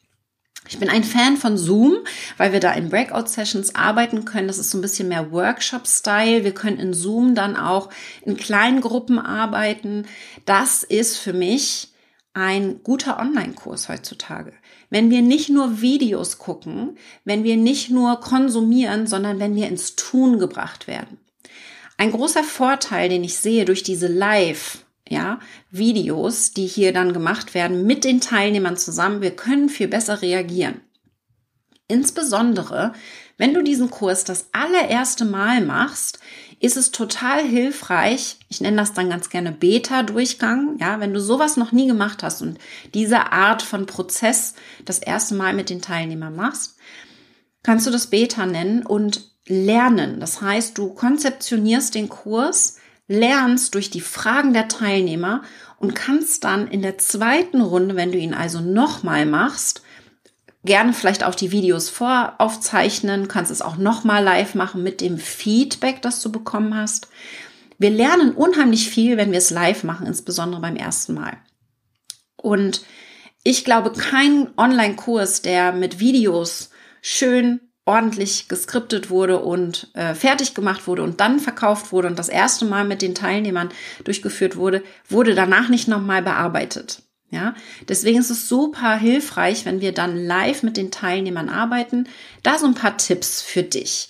Ich 0.67 0.79
bin 0.79 0.89
ein 0.89 1.03
Fan 1.03 1.35
von 1.35 1.57
Zoom, 1.57 1.97
weil 2.37 2.53
wir 2.53 2.59
da 2.59 2.71
in 2.71 2.89
Breakout-Sessions 2.89 3.75
arbeiten 3.75 4.23
können. 4.23 4.47
Das 4.47 4.57
ist 4.57 4.71
so 4.71 4.77
ein 4.77 4.81
bisschen 4.81 5.09
mehr 5.09 5.31
Workshop-Style. 5.31 6.43
Wir 6.43 6.53
können 6.53 6.79
in 6.79 6.93
Zoom 6.93 7.35
dann 7.35 7.57
auch 7.57 7.89
in 8.21 8.37
kleinen 8.37 8.79
Gruppen 8.79 9.19
arbeiten. 9.19 10.05
Das 10.45 10.83
ist 10.83 11.17
für 11.17 11.33
mich 11.33 11.89
ein 12.33 12.81
guter 12.81 13.19
Online-Kurs 13.19 13.89
heutzutage. 13.89 14.53
Wenn 14.89 15.09
wir 15.11 15.21
nicht 15.21 15.49
nur 15.49 15.81
Videos 15.81 16.37
gucken, 16.37 16.97
wenn 17.25 17.43
wir 17.43 17.57
nicht 17.57 17.89
nur 17.89 18.19
konsumieren, 18.19 19.05
sondern 19.05 19.39
wenn 19.39 19.55
wir 19.55 19.67
ins 19.67 19.95
Tun 19.95 20.39
gebracht 20.39 20.87
werden. 20.87 21.19
Ein 21.97 22.11
großer 22.11 22.43
Vorteil, 22.43 23.09
den 23.09 23.23
ich 23.23 23.37
sehe 23.37 23.65
durch 23.65 23.83
diese 23.83 24.07
Live 24.07 24.82
ja, 25.09 25.39
Videos, 25.69 26.51
die 26.51 26.65
hier 26.65 26.93
dann 26.93 27.13
gemacht 27.13 27.53
werden 27.53 27.85
mit 27.85 28.03
den 28.03 28.21
Teilnehmern 28.21 28.77
zusammen. 28.77 29.21
Wir 29.21 29.35
können 29.35 29.69
viel 29.69 29.87
besser 29.87 30.21
reagieren. 30.21 30.81
Insbesondere, 31.87 32.93
wenn 33.37 33.53
du 33.53 33.61
diesen 33.61 33.89
Kurs 33.89 34.23
das 34.23 34.47
allererste 34.53 35.25
Mal 35.25 35.61
machst, 35.65 36.19
ist 36.59 36.77
es 36.77 36.91
total 36.91 37.43
hilfreich. 37.43 38.37
Ich 38.47 38.61
nenne 38.61 38.77
das 38.77 38.93
dann 38.93 39.09
ganz 39.09 39.29
gerne 39.29 39.51
Beta-Durchgang. 39.51 40.77
Ja, 40.79 41.01
wenn 41.01 41.13
du 41.13 41.19
sowas 41.19 41.57
noch 41.57 41.73
nie 41.73 41.87
gemacht 41.87 42.23
hast 42.23 42.41
und 42.41 42.57
diese 42.93 43.33
Art 43.33 43.61
von 43.61 43.85
Prozess 43.85 44.53
das 44.85 44.99
erste 44.99 45.35
Mal 45.35 45.53
mit 45.53 45.69
den 45.69 45.81
Teilnehmern 45.81 46.35
machst, 46.35 46.77
kannst 47.63 47.85
du 47.85 47.91
das 47.91 48.07
Beta 48.07 48.45
nennen 48.45 48.85
und 48.85 49.29
lernen. 49.45 50.21
Das 50.21 50.41
heißt, 50.41 50.77
du 50.77 50.93
konzeptionierst 50.93 51.95
den 51.95 52.07
Kurs 52.07 52.77
lernst 53.07 53.75
durch 53.75 53.89
die 53.89 54.01
Fragen 54.01 54.53
der 54.53 54.67
Teilnehmer 54.67 55.43
und 55.77 55.95
kannst 55.95 56.43
dann 56.43 56.67
in 56.67 56.81
der 56.81 56.97
zweiten 56.97 57.61
Runde, 57.61 57.95
wenn 57.95 58.11
du 58.11 58.17
ihn 58.17 58.33
also 58.33 58.61
nochmal 58.61 59.25
machst, 59.25 59.81
gerne 60.63 60.93
vielleicht 60.93 61.23
auch 61.23 61.35
die 61.35 61.51
Videos 61.51 61.89
voraufzeichnen, 61.89 63.27
kannst 63.27 63.51
es 63.51 63.61
auch 63.61 63.77
nochmal 63.77 64.23
live 64.23 64.55
machen 64.55 64.83
mit 64.83 65.01
dem 65.01 65.17
Feedback, 65.17 66.01
das 66.01 66.21
du 66.21 66.31
bekommen 66.31 66.75
hast. 66.75 67.09
Wir 67.77 67.89
lernen 67.89 68.31
unheimlich 68.31 68.89
viel, 68.89 69.17
wenn 69.17 69.31
wir 69.31 69.39
es 69.39 69.49
live 69.49 69.83
machen, 69.83 70.07
insbesondere 70.07 70.61
beim 70.61 70.77
ersten 70.77 71.13
Mal. 71.13 71.37
Und 72.37 72.85
ich 73.43 73.65
glaube, 73.65 73.91
kein 73.91 74.57
Online-Kurs, 74.57 75.41
der 75.41 75.73
mit 75.73 75.99
Videos 75.99 76.69
schön 77.01 77.59
ordentlich 77.85 78.47
geskriptet 78.47 79.09
wurde 79.09 79.39
und 79.39 79.89
äh, 79.93 80.15
fertig 80.15 80.53
gemacht 80.53 80.87
wurde 80.87 81.03
und 81.03 81.19
dann 81.19 81.39
verkauft 81.39 81.91
wurde 81.91 82.07
und 82.07 82.17
das 82.17 82.29
erste 82.29 82.65
Mal 82.65 82.85
mit 82.85 83.01
den 83.01 83.15
Teilnehmern 83.15 83.69
durchgeführt 84.03 84.55
wurde, 84.55 84.83
wurde 85.09 85.35
danach 85.35 85.69
nicht 85.69 85.87
nochmal 85.87 86.21
bearbeitet. 86.21 87.01
Ja, 87.29 87.55
deswegen 87.87 88.19
ist 88.19 88.29
es 88.29 88.47
super 88.47 88.95
hilfreich, 88.95 89.65
wenn 89.65 89.81
wir 89.81 89.91
dann 89.91 90.15
live 90.15 90.61
mit 90.61 90.77
den 90.77 90.91
Teilnehmern 90.91 91.49
arbeiten. 91.49 92.07
Da 92.43 92.59
so 92.59 92.67
ein 92.67 92.75
paar 92.75 92.95
Tipps 92.95 93.41
für 93.41 93.63
dich. 93.63 94.09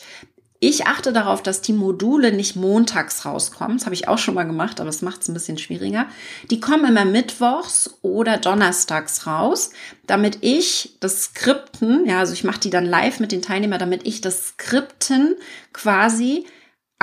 Ich 0.65 0.87
achte 0.87 1.11
darauf, 1.11 1.43
dass 1.43 1.59
die 1.59 1.73
Module 1.73 2.31
nicht 2.31 2.55
montags 2.55 3.25
rauskommen. 3.25 3.75
Das 3.75 3.85
habe 3.85 3.95
ich 3.95 4.07
auch 4.07 4.17
schon 4.17 4.33
mal 4.33 4.45
gemacht, 4.45 4.79
aber 4.79 4.89
es 4.89 5.01
macht 5.01 5.21
es 5.21 5.27
ein 5.27 5.33
bisschen 5.33 5.57
schwieriger. 5.57 6.05
Die 6.51 6.61
kommen 6.61 6.85
immer 6.85 7.03
mittwochs 7.03 7.97
oder 8.01 8.37
donnerstags 8.37 9.27
raus, 9.27 9.71
damit 10.07 10.37
ich 10.39 10.95
das 11.01 11.23
Skripten, 11.23 12.05
ja, 12.05 12.19
also 12.19 12.31
ich 12.31 12.45
mache 12.45 12.61
die 12.61 12.69
dann 12.69 12.85
live 12.85 13.19
mit 13.19 13.33
den 13.33 13.41
Teilnehmern, 13.41 13.77
damit 13.77 14.07
ich 14.07 14.21
das 14.21 14.47
Skripten 14.47 15.35
quasi 15.73 16.45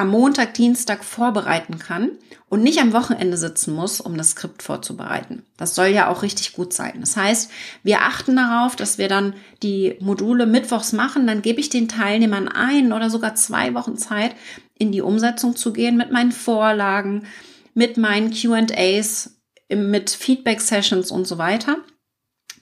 am 0.00 0.08
Montag, 0.08 0.54
Dienstag 0.54 1.04
vorbereiten 1.04 1.78
kann 1.78 2.12
und 2.48 2.62
nicht 2.62 2.80
am 2.80 2.92
Wochenende 2.92 3.36
sitzen 3.36 3.74
muss, 3.74 4.00
um 4.00 4.16
das 4.16 4.30
Skript 4.30 4.62
vorzubereiten. 4.62 5.44
Das 5.58 5.74
soll 5.74 5.88
ja 5.88 6.08
auch 6.08 6.22
richtig 6.22 6.54
gut 6.54 6.72
sein. 6.72 6.94
Das 7.00 7.16
heißt, 7.16 7.50
wir 7.82 8.00
achten 8.00 8.34
darauf, 8.36 8.76
dass 8.76 8.96
wir 8.96 9.08
dann 9.08 9.34
die 9.62 9.96
Module 10.00 10.46
mittwochs 10.46 10.92
machen, 10.92 11.26
dann 11.26 11.42
gebe 11.42 11.60
ich 11.60 11.68
den 11.68 11.86
Teilnehmern 11.86 12.48
ein 12.48 12.92
oder 12.92 13.10
sogar 13.10 13.34
zwei 13.34 13.74
Wochen 13.74 13.96
Zeit, 13.96 14.34
in 14.78 14.90
die 14.90 15.02
Umsetzung 15.02 15.54
zu 15.54 15.72
gehen 15.72 15.98
mit 15.98 16.10
meinen 16.10 16.32
Vorlagen, 16.32 17.26
mit 17.74 17.98
meinen 17.98 18.32
QAs, 18.32 19.38
mit 19.68 20.10
Feedback-Sessions 20.10 21.10
und 21.10 21.26
so 21.26 21.36
weiter. 21.36 21.76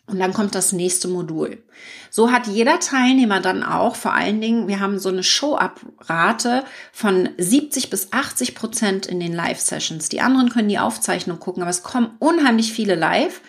Und 0.08 0.18
dann 0.18 0.32
kommt 0.32 0.54
das 0.54 0.72
nächste 0.72 1.06
Modul. 1.06 1.62
So 2.10 2.32
hat 2.32 2.46
jeder 2.46 2.80
Teilnehmer 2.80 3.40
dann 3.40 3.62
auch, 3.62 3.94
vor 3.94 4.14
allen 4.14 4.40
Dingen, 4.40 4.66
wir 4.66 4.80
haben 4.80 4.98
so 4.98 5.10
eine 5.10 5.22
Show-Up-Rate 5.22 6.64
von 6.92 7.28
70 7.36 7.90
bis 7.90 8.12
80 8.12 8.54
Prozent 8.54 9.06
in 9.06 9.20
den 9.20 9.34
Live-Sessions. 9.34 10.08
Die 10.08 10.22
anderen 10.22 10.48
können 10.48 10.70
die 10.70 10.78
Aufzeichnung 10.78 11.38
gucken, 11.38 11.62
aber 11.62 11.70
es 11.70 11.82
kommen 11.82 12.16
unheimlich 12.20 12.72
viele 12.72 12.94
live, 12.94 13.42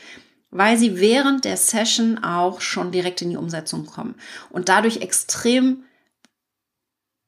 weil 0.52 0.78
sie 0.78 1.00
während 1.00 1.46
der 1.46 1.56
Session 1.56 2.22
auch 2.24 2.60
schon 2.60 2.92
direkt 2.92 3.22
in 3.22 3.30
die 3.30 3.38
Umsetzung 3.38 3.86
kommen 3.86 4.16
und 4.50 4.68
dadurch 4.68 4.98
extrem 4.98 5.84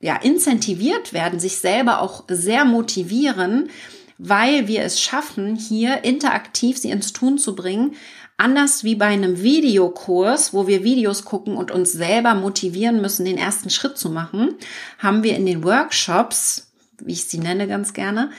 ja, 0.01 0.17
incentiviert 0.17 1.13
werden, 1.13 1.39
sich 1.39 1.59
selber 1.59 2.01
auch 2.01 2.25
sehr 2.27 2.65
motivieren, 2.65 3.69
weil 4.17 4.67
wir 4.67 4.83
es 4.83 4.99
schaffen, 4.99 5.55
hier 5.55 6.03
interaktiv 6.03 6.77
sie 6.77 6.91
ins 6.91 7.13
Tun 7.13 7.37
zu 7.37 7.55
bringen, 7.55 7.95
Anders 8.41 8.83
wie 8.83 8.95
bei 8.95 9.05
einem 9.05 9.43
Videokurs, 9.43 10.51
wo 10.51 10.65
wir 10.65 10.83
Videos 10.83 11.25
gucken 11.25 11.55
und 11.55 11.69
uns 11.69 11.91
selber 11.91 12.33
motivieren 12.33 12.99
müssen, 12.99 13.23
den 13.23 13.37
ersten 13.37 13.69
Schritt 13.69 13.99
zu 13.99 14.09
machen, 14.09 14.55
haben 14.97 15.21
wir 15.21 15.35
in 15.35 15.45
den 15.45 15.63
Workshops, 15.63 16.71
wie 16.97 17.11
ich 17.11 17.25
sie 17.25 17.37
nenne 17.37 17.67
ganz 17.67 17.93
gerne, 17.93 18.31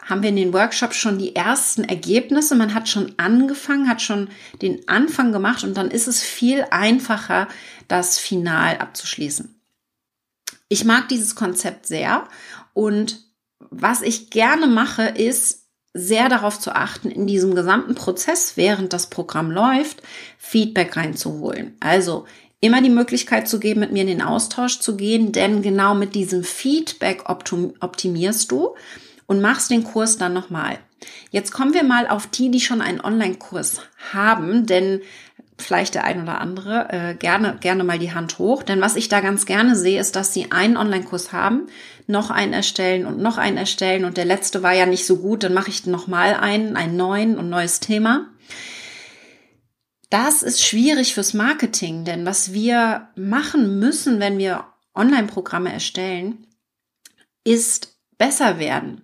haben 0.00 0.22
wir 0.22 0.28
in 0.28 0.36
den 0.36 0.52
Workshops 0.52 0.94
schon 0.96 1.18
die 1.18 1.34
ersten 1.34 1.82
Ergebnisse. 1.82 2.54
Man 2.54 2.72
hat 2.72 2.88
schon 2.88 3.14
angefangen, 3.16 3.88
hat 3.88 4.00
schon 4.00 4.28
den 4.62 4.88
Anfang 4.88 5.32
gemacht 5.32 5.64
und 5.64 5.76
dann 5.76 5.90
ist 5.90 6.06
es 6.06 6.22
viel 6.22 6.64
einfacher, 6.70 7.48
das 7.88 8.16
Final 8.16 8.78
abzuschließen. 8.78 9.60
Ich 10.68 10.84
mag 10.84 11.08
dieses 11.08 11.34
Konzept 11.34 11.84
sehr 11.86 12.28
und 12.74 13.24
was 13.70 14.02
ich 14.02 14.30
gerne 14.30 14.68
mache, 14.68 15.02
ist, 15.02 15.67
sehr 15.98 16.28
darauf 16.28 16.58
zu 16.58 16.74
achten, 16.74 17.10
in 17.10 17.26
diesem 17.26 17.54
gesamten 17.54 17.94
Prozess, 17.94 18.56
während 18.56 18.92
das 18.92 19.10
Programm 19.10 19.50
läuft, 19.50 20.02
Feedback 20.38 20.96
reinzuholen. 20.96 21.76
Also 21.80 22.26
immer 22.60 22.82
die 22.82 22.90
Möglichkeit 22.90 23.48
zu 23.48 23.60
geben, 23.60 23.80
mit 23.80 23.92
mir 23.92 24.02
in 24.02 24.08
den 24.08 24.22
Austausch 24.22 24.80
zu 24.80 24.96
gehen, 24.96 25.32
denn 25.32 25.62
genau 25.62 25.94
mit 25.94 26.14
diesem 26.14 26.44
Feedback 26.44 27.24
optimierst 27.28 28.50
du 28.50 28.74
und 29.26 29.40
machst 29.40 29.70
den 29.70 29.84
Kurs 29.84 30.18
dann 30.18 30.32
nochmal. 30.32 30.78
Jetzt 31.30 31.52
kommen 31.52 31.74
wir 31.74 31.84
mal 31.84 32.08
auf 32.08 32.26
die, 32.26 32.50
die 32.50 32.60
schon 32.60 32.80
einen 32.80 33.00
Online-Kurs 33.00 33.82
haben, 34.12 34.66
denn 34.66 35.00
vielleicht 35.58 35.94
der 35.94 36.04
ein 36.04 36.22
oder 36.22 36.40
andere, 36.40 36.88
äh, 36.90 37.14
gerne, 37.14 37.56
gerne 37.60 37.84
mal 37.84 37.98
die 37.98 38.12
Hand 38.12 38.38
hoch. 38.38 38.62
Denn 38.62 38.80
was 38.80 38.96
ich 38.96 39.08
da 39.08 39.20
ganz 39.20 39.46
gerne 39.46 39.76
sehe, 39.76 40.00
ist, 40.00 40.16
dass 40.16 40.32
sie 40.32 40.52
einen 40.52 40.76
Online-Kurs 40.76 41.32
haben, 41.32 41.66
noch 42.06 42.30
einen 42.30 42.52
erstellen 42.52 43.06
und 43.06 43.18
noch 43.18 43.38
einen 43.38 43.56
erstellen 43.56 44.04
und 44.04 44.16
der 44.16 44.24
letzte 44.24 44.62
war 44.62 44.72
ja 44.72 44.86
nicht 44.86 45.04
so 45.04 45.18
gut, 45.18 45.42
dann 45.42 45.54
mache 45.54 45.70
ich 45.70 45.86
noch 45.86 46.06
mal 46.06 46.34
einen, 46.34 46.76
einen 46.76 46.96
neuen 46.96 47.36
und 47.36 47.50
neues 47.50 47.80
Thema. 47.80 48.28
Das 50.10 50.42
ist 50.42 50.64
schwierig 50.64 51.12
fürs 51.12 51.34
Marketing, 51.34 52.04
denn 52.04 52.24
was 52.24 52.54
wir 52.54 53.08
machen 53.14 53.78
müssen, 53.78 54.20
wenn 54.20 54.38
wir 54.38 54.64
Online-Programme 54.94 55.70
erstellen, 55.70 56.46
ist 57.44 57.98
besser 58.16 58.58
werden 58.58 59.02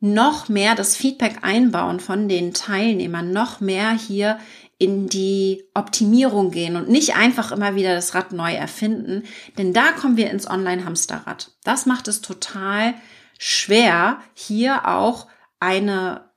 noch 0.00 0.48
mehr 0.48 0.74
das 0.74 0.96
Feedback 0.96 1.38
einbauen 1.42 2.00
von 2.00 2.28
den 2.28 2.54
Teilnehmern, 2.54 3.32
noch 3.32 3.60
mehr 3.60 3.92
hier 3.92 4.38
in 4.80 5.08
die 5.08 5.68
Optimierung 5.74 6.50
gehen 6.50 6.74
und 6.74 6.88
nicht 6.88 7.14
einfach 7.14 7.52
immer 7.52 7.74
wieder 7.74 7.94
das 7.94 8.14
Rad 8.14 8.32
neu 8.32 8.54
erfinden, 8.54 9.24
denn 9.58 9.74
da 9.74 9.92
kommen 9.92 10.16
wir 10.16 10.30
ins 10.30 10.48
Online-Hamsterrad. 10.48 11.52
Das 11.64 11.84
macht 11.84 12.08
es 12.08 12.22
total 12.22 12.94
schwer, 13.38 14.22
hier 14.32 14.88
auch 14.88 15.28
eine 15.60 16.30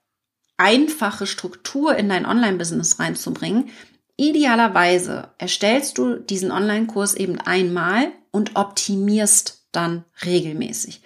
einfache 0.57 1.25
Struktur 1.25 1.95
in 1.95 2.09
dein 2.09 2.25
Online-Business 2.25 2.99
reinzubringen. 2.99 3.69
Idealerweise 4.17 5.29
erstellst 5.37 5.97
du 5.97 6.17
diesen 6.17 6.51
Online-Kurs 6.51 7.13
eben 7.15 7.39
einmal 7.39 8.11
und 8.31 8.57
optimierst 8.57 9.69
dann 9.71 10.03
regelmäßig. 10.25 11.01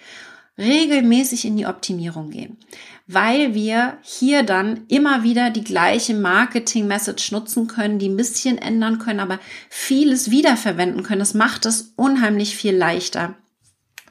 Regelmäßig 0.57 1.45
in 1.45 1.55
die 1.55 1.67
Optimierung 1.67 2.31
gehen 2.31 2.57
weil 3.07 3.53
wir 3.53 3.97
hier 4.01 4.43
dann 4.43 4.85
immer 4.89 5.23
wieder 5.23 5.49
die 5.49 5.63
gleiche 5.63 6.13
Marketing-Message 6.13 7.31
nutzen 7.31 7.67
können, 7.67 7.99
die 7.99 8.09
ein 8.09 8.17
bisschen 8.17 8.57
ändern 8.57 8.99
können, 8.99 9.21
aber 9.21 9.39
vieles 9.69 10.29
wiederverwenden 10.29 11.03
können. 11.03 11.19
Das 11.19 11.33
macht 11.33 11.65
es 11.65 11.93
unheimlich 11.95 12.57
viel 12.57 12.75
leichter, 12.75 13.35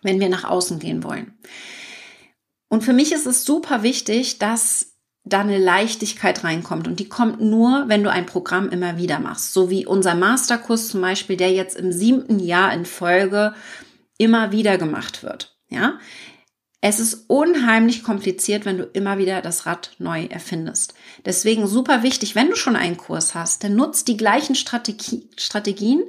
wenn 0.03 0.19
wir 0.19 0.31
nach 0.31 0.45
außen 0.45 0.79
gehen 0.79 1.05
wollen. 1.05 1.35
Und 2.69 2.85
für 2.85 2.95
mich 2.95 3.13
ist 3.13 3.27
es 3.27 3.45
super 3.45 3.83
wichtig, 3.83 4.39
dass 4.39 4.95
da 5.25 5.41
eine 5.41 5.59
Leichtigkeit 5.59 6.43
reinkommt. 6.45 6.89
Und 6.89 6.99
die 6.99 7.09
kommt 7.09 7.41
nur, 7.41 7.85
wenn 7.89 8.03
du 8.03 8.11
ein 8.11 8.27
Programm 8.27 8.71
immer 8.71 8.97
wieder 8.97 9.19
machst. 9.19 9.53
So 9.53 9.71
wie 9.71 9.85
unser 9.85 10.15
Masterkurs 10.15 10.89
zum 10.89 11.01
Beispiel, 11.01 11.37
der 11.37 11.53
jetzt 11.53 11.77
im 11.77 11.93
siebten 11.93 12.39
Jahr 12.39 12.73
in 12.73 12.87
Folge 12.87 13.53
immer 14.19 14.53
wieder 14.53 14.79
gemacht 14.79 15.23
wird. 15.23 15.59
Ja, 15.69 15.99
es 16.89 17.01
ist 17.01 17.25
unheimlich 17.27 18.05
kompliziert, 18.05 18.65
wenn 18.65 18.79
du 18.79 18.85
immer 18.85 19.19
wieder 19.19 19.43
das 19.43 19.67
Rad 19.67 19.91
neu 19.99 20.27
erfindest. 20.27 20.95
Deswegen 21.25 21.67
super 21.67 22.05
wichtig, 22.05 22.37
wenn 22.37 22.49
du 22.49 22.55
schon 22.55 22.77
einen 22.77 22.97
Kurs 22.97 23.35
hast, 23.35 23.65
dann 23.65 23.75
nutzt 23.75 24.07
die 24.07 24.17
gleichen 24.17 24.55
Strategie, 24.55 25.29
Strategien. 25.37 26.05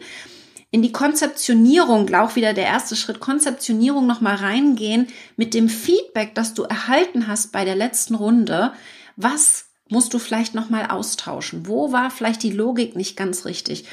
In 0.70 0.84
die 0.84 0.92
Konzeptionierung, 0.92 2.14
auch 2.14 2.36
wieder 2.36 2.54
der 2.54 2.66
erste 2.66 2.96
Schritt, 2.96 3.20
Konzeptionierung 3.20 4.06
nochmal 4.06 4.36
reingehen 4.36 5.08
mit 5.36 5.56
dem 5.56 5.68
Feedback, 5.68 6.36
das 6.36 6.54
du 6.54 6.62
erhalten 6.62 7.28
hast 7.28 7.52
bei 7.52 7.66
der 7.66 7.76
letzten 7.76 8.14
Runde. 8.14 8.72
Was 9.16 9.66
musst 9.90 10.14
du 10.14 10.20
vielleicht 10.20 10.54
nochmal 10.54 10.92
austauschen? 10.92 11.66
Wo 11.66 11.92
war 11.92 12.12
vielleicht 12.12 12.44
die 12.44 12.52
Logik 12.52 12.96
nicht 12.96 13.18
ganz 13.18 13.46
richtig? 13.46 13.86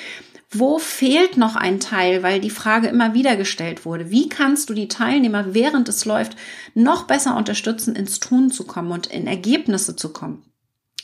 Wo 0.56 0.78
fehlt 0.78 1.37
noch 1.37 1.56
ein 1.56 1.80
Teil, 1.80 2.23
weil 2.23 2.40
die 2.40 2.50
Frage 2.50 2.87
immer 2.87 3.12
wieder 3.12 3.37
gestellt 3.37 3.84
wurde? 3.84 4.11
Wie 4.11 4.28
kannst 4.28 4.70
du 4.70 4.75
die 4.75 4.88
Teilnehmer, 4.88 5.52
während 5.52 5.88
es 5.88 6.04
läuft, 6.04 6.37
noch 6.75 7.08
besser 7.08 7.37
unterstützen, 7.37 7.96
ins 7.96 8.20
Tun 8.20 8.50
zu 8.50 8.64
kommen 8.64 8.92
und 8.92 9.08
in 9.08 9.26
Ergebnisse 9.26 9.96
zu 9.96 10.12
kommen? 10.12 10.44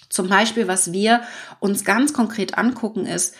Zum 0.09 0.29
Beispiel, 0.29 0.69
was 0.69 0.93
wir 0.93 1.23
uns 1.59 1.85
ganz 1.85 2.13
konkret 2.13 2.59
angucken, 2.59 3.07
ist, 3.07 3.35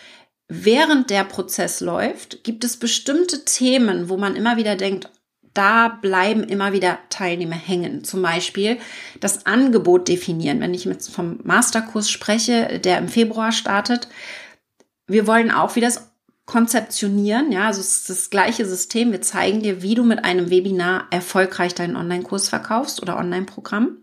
während 0.49 1.09
der 1.09 1.23
Prozess 1.23 1.79
läuft, 1.79 2.43
gibt 2.43 2.65
es 2.65 2.75
bestimmte 2.77 3.45
Themen, 3.45 4.09
wo 4.09 4.17
man 4.17 4.35
immer 4.35 4.57
wieder 4.57 4.75
denkt, 4.75 5.09
da 5.53 5.87
bleiben 5.89 6.43
immer 6.43 6.73
wieder 6.73 6.99
Teilnehmer 7.09 7.55
hängen. 7.55 8.03
Zum 8.03 8.21
Beispiel 8.21 8.77
das 9.19 9.45
Angebot 9.45 10.07
definieren. 10.07 10.61
Wenn 10.61 10.73
ich 10.73 10.85
jetzt 10.85 11.13
vom 11.13 11.39
Masterkurs 11.43 12.09
spreche, 12.09 12.79
der 12.79 12.97
im 12.97 13.09
Februar 13.09 13.51
startet, 13.51 14.07
wir 15.11 15.27
wollen 15.27 15.51
auch 15.51 15.75
wieder 15.75 15.87
das 15.87 16.11
konzeptionieren, 16.45 17.51
ja, 17.51 17.67
also 17.67 17.79
es 17.79 17.95
ist 17.97 18.09
das 18.09 18.29
gleiche 18.29 18.65
System. 18.65 19.11
Wir 19.11 19.21
zeigen 19.21 19.61
dir, 19.61 19.81
wie 19.81 19.95
du 19.95 20.03
mit 20.03 20.25
einem 20.25 20.49
Webinar 20.49 21.07
erfolgreich 21.09 21.73
deinen 21.75 21.95
Online-Kurs 21.95 22.49
verkaufst 22.49 23.01
oder 23.01 23.17
Online-Programm. 23.17 23.97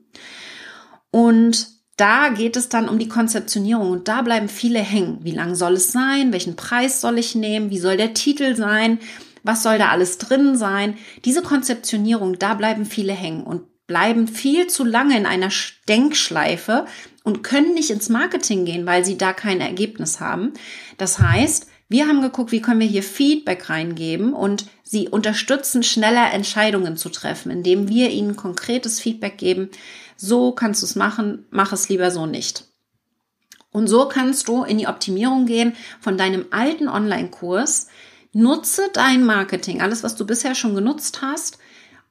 Und 1.10 1.68
da 1.96 2.28
geht 2.28 2.56
es 2.56 2.68
dann 2.68 2.88
um 2.88 2.98
die 2.98 3.08
Konzeptionierung 3.08 3.90
und 3.90 4.08
da 4.08 4.22
bleiben 4.22 4.48
viele 4.48 4.78
hängen. 4.78 5.18
Wie 5.22 5.32
lang 5.32 5.56
soll 5.56 5.74
es 5.74 5.92
sein? 5.92 6.32
Welchen 6.32 6.56
Preis 6.56 7.00
soll 7.00 7.18
ich 7.18 7.34
nehmen? 7.34 7.70
Wie 7.70 7.78
soll 7.78 7.96
der 7.96 8.14
Titel 8.14 8.54
sein? 8.54 8.98
Was 9.42 9.62
soll 9.62 9.78
da 9.78 9.88
alles 9.88 10.18
drin 10.18 10.56
sein? 10.56 10.96
Diese 11.24 11.42
Konzeptionierung, 11.42 12.38
da 12.38 12.54
bleiben 12.54 12.84
viele 12.84 13.12
hängen 13.12 13.42
und 13.42 13.62
bleiben 13.88 14.28
viel 14.28 14.68
zu 14.68 14.84
lange 14.84 15.16
in 15.16 15.26
einer 15.26 15.50
Denkschleife 15.88 16.86
und 17.24 17.42
können 17.42 17.74
nicht 17.74 17.90
ins 17.90 18.08
Marketing 18.08 18.64
gehen, 18.64 18.86
weil 18.86 19.04
sie 19.04 19.18
da 19.18 19.32
kein 19.32 19.60
Ergebnis 19.60 20.20
haben. 20.20 20.52
Das 20.98 21.18
heißt, 21.18 21.66
wir 21.88 22.06
haben 22.06 22.20
geguckt, 22.20 22.52
wie 22.52 22.60
können 22.60 22.80
wir 22.80 22.86
hier 22.86 23.02
Feedback 23.02 23.70
reingeben 23.70 24.34
und 24.34 24.66
sie 24.84 25.08
unterstützen, 25.08 25.82
schneller 25.82 26.32
Entscheidungen 26.32 26.98
zu 26.98 27.08
treffen, 27.08 27.50
indem 27.50 27.88
wir 27.88 28.10
ihnen 28.10 28.36
konkretes 28.36 29.00
Feedback 29.00 29.38
geben. 29.38 29.70
So 30.16 30.52
kannst 30.52 30.82
du 30.82 30.86
es 30.86 30.94
machen, 30.94 31.46
mach 31.50 31.72
es 31.72 31.88
lieber 31.88 32.10
so 32.10 32.26
nicht. 32.26 32.64
Und 33.70 33.86
so 33.86 34.06
kannst 34.06 34.48
du 34.48 34.64
in 34.64 34.76
die 34.76 34.86
Optimierung 34.86 35.46
gehen 35.46 35.74
von 36.00 36.18
deinem 36.18 36.46
alten 36.50 36.88
Online-Kurs. 36.88 37.88
Nutze 38.32 38.90
dein 38.92 39.24
Marketing, 39.24 39.80
alles, 39.80 40.02
was 40.02 40.14
du 40.14 40.26
bisher 40.26 40.54
schon 40.54 40.74
genutzt 40.74 41.22
hast, 41.22 41.58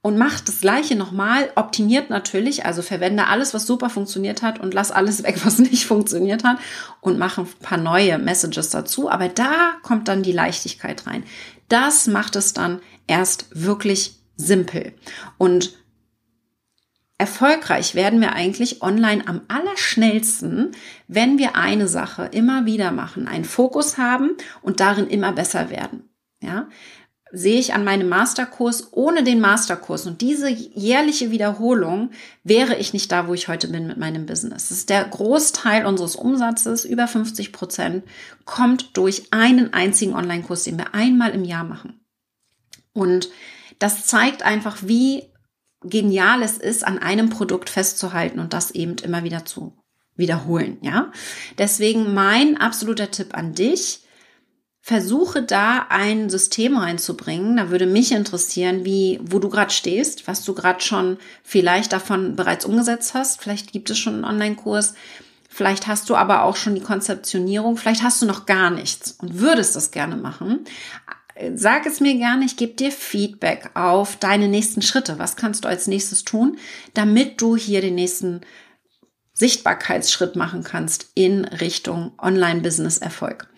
und 0.08 0.18
mach 0.18 0.40
das 0.40 0.62
gleiche 0.62 0.96
nochmal, 0.96 1.52
optimiert 1.56 2.10
natürlich, 2.10 2.66
also 2.66 2.82
verwende 2.82 3.28
alles, 3.28 3.54
was 3.54 3.68
super 3.68 3.90
funktioniert 3.90 4.42
hat 4.42 4.58
und 4.58 4.74
lass 4.74 4.90
alles 4.90 5.22
weg, 5.24 5.42
was 5.44 5.60
nicht 5.60 5.86
funktioniert 5.86 6.46
hat 6.46 6.60
und 7.02 7.20
mach 7.20 7.38
ein 7.38 7.48
paar 7.62 7.78
neue 7.78 8.18
Messages 8.18 8.70
dazu. 8.70 9.10
Aber 9.10 9.28
da 9.28 9.74
kommt 9.84 10.08
dann 10.08 10.24
die 10.24 10.32
Leichtigkeit 10.32 11.06
rein. 11.08 11.26
Das 11.68 12.08
macht 12.08 12.38
es 12.38 12.54
dann 12.54 12.80
erst 13.06 13.48
wirklich 13.52 14.16
simpel. 14.38 14.94
Und 15.38 15.74
erfolgreich 17.18 17.94
werden 17.94 18.22
wir 18.22 18.32
eigentlich 18.32 18.82
online 18.82 19.28
am 19.28 19.42
allerschnellsten, 19.50 20.72
wenn 21.10 21.38
wir 21.38 21.58
eine 21.58 21.90
Sache 21.90 22.30
immer 22.32 22.66
wieder 22.66 22.92
machen, 22.92 23.28
einen 23.28 23.44
Fokus 23.44 23.98
haben 23.98 24.38
und 24.62 24.80
darin 24.80 25.08
immer 25.08 25.34
besser 25.34 25.70
werden. 25.70 26.08
Ja, 26.40 26.70
sehe 27.38 27.60
ich 27.60 27.75
an 27.75 27.84
meinem 27.84 28.10
Masterkurs, 28.10 28.89
ohne 28.94 29.24
den 29.24 29.39
Masterkurs 29.39 30.08
und 30.08 30.22
diese 30.22 30.50
jährliche 30.50 31.29
Wiederholung 31.29 32.10
wäre 32.44 32.75
ich 32.77 32.94
nicht 32.94 33.12
da, 33.12 33.27
wo 33.27 33.36
ich 33.36 33.48
heute 33.48 33.67
bin 33.67 33.86
mit 33.86 33.98
meinem 33.98 34.25
Business. 34.25 34.70
Das 34.70 34.77
ist 34.79 34.89
der 34.89 35.03
Großteil 35.06 35.86
unseres 35.86 36.15
Umsatzes, 36.15 36.84
über 36.84 37.08
50 37.08 37.53
Prozent, 37.53 38.03
kommt 38.46 38.98
durch 38.98 39.27
einen 39.32 39.72
einzigen 39.72 40.15
Online-Kurs, 40.15 40.63
den 40.63 40.79
wir 40.79 40.96
einmal 40.96 41.32
im 41.32 41.44
Jahr 41.44 41.63
machen. 41.63 42.00
Und 42.94 43.29
das 43.77 44.08
zeigt 44.08 44.41
einfach, 44.41 44.77
wie 44.81 45.25
genial 45.83 46.42
es 46.42 46.57
ist, 46.57 46.85
an 46.88 46.98
einem 46.98 47.29
Produkt 47.29 47.70
festzuhalten 47.70 48.40
und 48.40 48.53
das 48.53 48.72
eben 48.72 48.96
immer 49.03 49.24
wieder 49.24 49.46
zu 49.46 49.77
wiederholen, 50.16 50.79
ja. 50.81 51.12
Deswegen 51.59 52.16
mein 52.16 52.57
absoluter 52.57 53.12
Tipp 53.12 53.38
an 53.38 53.53
dich, 53.53 54.06
versuche 54.88 55.42
da 55.42 55.88
ein 55.90 56.30
System 56.30 56.78
reinzubringen. 56.78 57.58
Da 57.58 57.70
würde 57.72 57.86
mich 57.86 58.14
interessieren, 58.14 58.86
wie, 58.86 59.20
wo 59.22 59.38
du 59.38 59.50
gerade 59.50 59.74
stehst, 59.74 60.30
was 60.30 60.46
du 60.46 60.54
gerade 60.54 60.80
schon 60.80 61.18
vielleicht 61.44 61.92
davon 61.92 62.38
bereits 62.38 62.64
umgesetzt 62.64 63.14
hast. 63.14 63.42
Vielleicht 63.42 63.74
gibt 63.74 63.90
es 63.90 63.98
schon 63.98 64.14
einen 64.14 64.24
Online-Kurs. 64.24 64.94
Vielleicht 65.50 65.88
hast 65.88 66.10
du 66.10 66.16
aber 66.16 66.44
auch 66.44 66.56
schon 66.56 66.74
die 66.74 66.82
Konzeptionierung. 66.82 67.76
Vielleicht 67.76 68.02
hast 68.02 68.22
du 68.22 68.26
noch 68.26 68.46
gar 68.46 68.70
nichts 68.70 69.12
und 69.20 69.42
würdest 69.42 69.76
das 69.76 69.92
gerne 69.92 70.16
machen. 70.16 70.62
Sag 71.54 71.86
es 71.86 72.00
mir 72.00 72.16
gerne, 72.16 72.46
ich 72.46 72.56
gebe 72.56 72.76
dir 72.76 72.94
Feedback 72.94 73.72
auf 73.74 74.16
deine 74.16 74.48
nächsten 74.48 74.82
Schritte. 74.82 75.20
Was 75.20 75.36
kannst 75.36 75.66
du 75.66 75.68
als 75.68 75.88
nächstes 75.88 76.24
tun, 76.24 76.60
damit 76.94 77.42
du 77.42 77.58
hier 77.58 77.82
den 77.82 77.96
nächsten 77.96 78.40
Sichtbarkeitsschritt 79.34 80.38
machen 80.38 80.64
kannst 80.64 81.12
in 81.14 81.44
Richtung 81.44 82.14
Online-Business-Erfolg. 82.18 83.50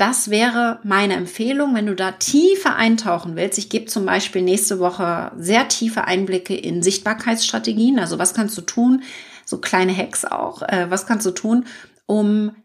Das 0.00 0.30
wäre 0.30 0.80
meine 0.82 1.12
Empfehlung, 1.12 1.74
wenn 1.74 1.84
du 1.84 1.94
da 1.94 2.12
tiefer 2.12 2.74
eintauchen 2.74 3.36
willst. 3.36 3.58
Ich 3.58 3.68
gebe 3.68 3.84
zum 3.84 4.06
Beispiel 4.06 4.40
nächste 4.40 4.78
Woche 4.78 5.30
sehr 5.36 5.68
tiefe 5.68 6.04
Einblicke 6.04 6.56
in 6.56 6.82
Sichtbarkeitsstrategien. 6.82 7.98
Also 7.98 8.18
was 8.18 8.32
kannst 8.32 8.56
du 8.56 8.62
tun? 8.62 9.02
So 9.44 9.58
kleine 9.58 9.94
Hacks 9.94 10.24
auch. 10.24 10.62
Äh, 10.62 10.86
was 10.88 11.06
kannst 11.06 11.26
du 11.26 11.32
tun, 11.32 11.66
um 12.06 12.56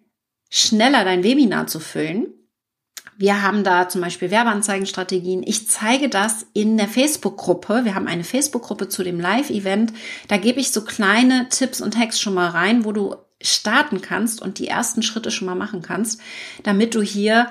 schneller 0.49 1.03
dein 1.03 1.25
Webinar 1.25 1.67
zu 1.67 1.81
füllen? 1.81 2.27
Wir 3.17 3.41
haben 3.41 3.65
da 3.65 3.89
zum 3.89 3.99
Beispiel 3.99 4.31
Werbeanzeigenstrategien. 4.31 5.43
Ich 5.43 5.67
zeige 5.67 6.07
das 6.07 6.45
in 6.53 6.77
der 6.77 6.87
Facebook-Gruppe. 6.87 7.81
Wir 7.83 7.95
haben 7.95 8.07
eine 8.07 8.23
Facebook-Gruppe 8.23 8.87
zu 8.87 9.03
dem 9.03 9.19
Live-Event. 9.19 9.91
Da 10.29 10.37
gebe 10.37 10.61
ich 10.61 10.71
so 10.71 10.85
kleine 10.85 11.49
Tipps 11.49 11.81
und 11.81 11.97
Hacks 11.97 12.17
schon 12.17 12.33
mal 12.33 12.51
rein, 12.51 12.85
wo 12.85 12.93
du 12.93 13.17
starten 13.45 14.01
kannst 14.01 14.41
und 14.41 14.59
die 14.59 14.67
ersten 14.67 15.01
Schritte 15.01 15.31
schon 15.31 15.47
mal 15.47 15.55
machen 15.55 15.81
kannst, 15.81 16.21
damit 16.63 16.95
du 16.95 17.01
hier 17.01 17.47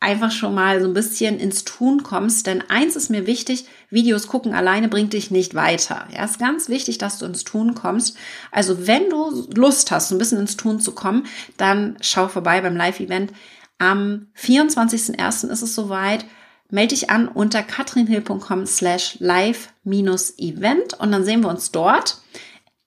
einfach 0.00 0.30
schon 0.30 0.54
mal 0.54 0.80
so 0.80 0.86
ein 0.86 0.94
bisschen 0.94 1.40
ins 1.40 1.64
Tun 1.64 2.02
kommst. 2.02 2.46
Denn 2.46 2.62
eins 2.68 2.96
ist 2.96 3.10
mir 3.10 3.26
wichtig, 3.26 3.66
Videos 3.90 4.28
gucken 4.28 4.54
alleine 4.54 4.88
bringt 4.88 5.12
dich 5.12 5.30
nicht 5.30 5.54
weiter. 5.54 6.06
Ja, 6.12 6.24
ist 6.24 6.38
ganz 6.38 6.68
wichtig, 6.68 6.98
dass 6.98 7.18
du 7.18 7.26
ins 7.26 7.44
Tun 7.44 7.74
kommst. 7.74 8.16
Also 8.52 8.86
wenn 8.86 9.10
du 9.10 9.46
Lust 9.54 9.90
hast, 9.90 10.10
ein 10.10 10.18
bisschen 10.18 10.38
ins 10.38 10.56
Tun 10.56 10.80
zu 10.80 10.92
kommen, 10.92 11.26
dann 11.56 11.96
schau 12.00 12.28
vorbei 12.28 12.60
beim 12.60 12.76
Live-Event. 12.76 13.32
Am 13.78 14.28
24.01. 14.40 15.48
ist 15.48 15.62
es 15.62 15.74
soweit. 15.74 16.24
Melde 16.70 16.94
dich 16.94 17.10
an 17.10 17.28
unter 17.28 17.62
katrinhill.com 17.62 18.66
slash 18.66 19.16
live-event 19.20 20.94
und 21.00 21.12
dann 21.12 21.24
sehen 21.24 21.40
wir 21.40 21.48
uns 21.48 21.70
dort. 21.70 22.18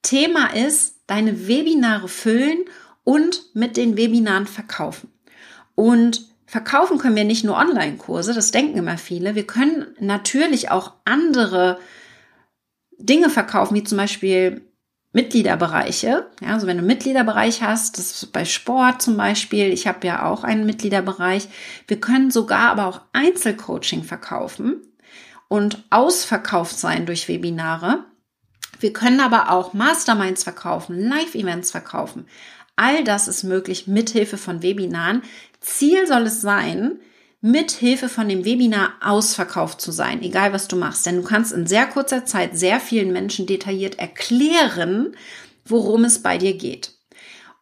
Thema 0.04 0.54
ist 0.54 1.01
deine 1.12 1.46
Webinare 1.50 2.08
füllen 2.08 2.60
und 3.04 3.54
mit 3.54 3.76
den 3.76 3.98
Webinaren 3.98 4.48
verkaufen. 4.48 5.12
Und 5.76 6.26
verkaufen 6.46 7.00
können 7.00 7.18
wir 7.18 7.26
nicht 7.26 7.44
nur 7.44 7.58
Online-Kurse, 7.58 8.34
das 8.34 8.52
denken 8.52 8.78
immer 8.78 8.98
viele. 8.98 9.36
Wir 9.36 9.46
können 9.46 9.88
natürlich 10.00 10.72
auch 10.72 10.94
andere 11.04 11.80
Dinge 12.98 13.30
verkaufen, 13.30 13.76
wie 13.76 13.84
zum 13.84 13.98
Beispiel 13.98 14.62
Mitgliederbereiche. 15.12 16.28
Ja, 16.42 16.54
also 16.54 16.66
wenn 16.66 16.78
du 16.78 16.82
einen 16.82 16.88
Mitgliederbereich 16.88 17.62
hast, 17.62 17.98
das 17.98 18.24
ist 18.24 18.32
bei 18.32 18.46
Sport 18.46 19.02
zum 19.02 19.18
Beispiel, 19.18 19.68
ich 19.74 19.88
habe 19.88 20.08
ja 20.08 20.26
auch 20.26 20.46
einen 20.46 20.66
Mitgliederbereich. 20.66 21.50
Wir 21.88 22.00
können 22.00 22.32
sogar 22.32 22.70
aber 22.72 22.88
auch 22.88 23.02
Einzelcoaching 23.12 24.04
verkaufen 24.04 24.78
und 25.50 25.84
ausverkauft 25.90 26.80
sein 26.80 27.06
durch 27.06 27.28
Webinare. 27.28 28.06
Wir 28.82 28.92
können 28.92 29.20
aber 29.20 29.52
auch 29.52 29.74
Masterminds 29.74 30.44
verkaufen, 30.44 31.00
Live-Events 31.00 31.72
verkaufen. 31.72 32.26
All 32.76 33.04
das 33.04 33.28
ist 33.28 33.44
möglich 33.44 33.88
mithilfe 33.88 34.38
von 34.38 34.64
Webinaren. 34.64 35.22
Ziel 35.60 36.08
soll 36.08 36.24
es 36.24 36.42
sein, 36.42 37.00
mithilfe 37.42 38.10
von 38.10 38.28
dem 38.28 38.44
Webinar 38.44 38.94
ausverkauft 39.02 39.82
zu 39.82 39.92
sein, 39.92 40.24
egal 40.24 40.52
was 40.52 40.68
du 40.68 40.76
machst. 40.76 41.06
Denn 41.06 41.18
du 41.18 41.24
kannst 41.24 41.54
in 41.54 41.68
sehr 41.68 41.86
kurzer 41.86 42.26
Zeit 42.26 42.58
sehr 42.58 42.80
vielen 42.80 43.12
Menschen 43.14 43.46
detailliert 43.46 44.00
erklären, 44.00 45.16
worum 45.66 46.04
es 46.04 46.24
bei 46.24 46.38
dir 46.38 46.58
geht. 46.58 46.94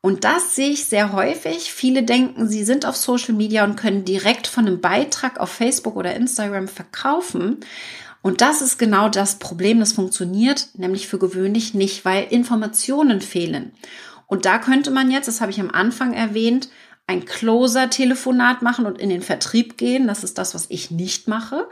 Und 0.02 0.24
das 0.24 0.56
sehe 0.56 0.70
ich 0.70 0.86
sehr 0.86 1.12
häufig. 1.12 1.74
Viele 1.74 2.04
denken, 2.04 2.48
sie 2.48 2.64
sind 2.64 2.86
auf 2.86 2.96
Social 2.96 3.34
Media 3.34 3.66
und 3.66 3.76
können 3.76 4.06
direkt 4.06 4.48
von 4.48 4.66
einem 4.66 4.80
Beitrag 4.80 5.40
auf 5.40 5.50
Facebook 5.50 5.98
oder 5.98 6.16
Instagram 6.16 6.70
verkaufen. 6.70 7.58
Und 8.22 8.42
das 8.42 8.62
ist 8.62 8.78
genau 8.78 9.10
das 9.10 9.40
Problem, 9.40 9.80
das 9.80 9.94
funktioniert 9.94 10.70
nämlich 10.76 11.08
für 11.08 11.20
gewöhnlich 11.20 11.74
nicht, 11.74 12.04
weil 12.06 12.28
Informationen 12.30 13.22
fehlen. 13.22 13.74
Und 14.28 14.46
da 14.46 14.60
könnte 14.60 14.92
man 14.92 15.10
jetzt, 15.10 15.28
das 15.28 15.42
habe 15.42 15.52
ich 15.52 15.60
am 15.60 15.72
Anfang 15.72 16.14
erwähnt, 16.14 16.70
ein 17.08 17.26
Closer-Telefonat 17.26 18.62
machen 18.62 18.86
und 18.86 19.00
in 19.00 19.10
den 19.10 19.24
Vertrieb 19.24 19.78
gehen. 19.78 20.06
Das 20.06 20.24
ist 20.24 20.38
das, 20.38 20.54
was 20.54 20.68
ich 20.70 20.92
nicht 20.92 21.28
mache. 21.28 21.68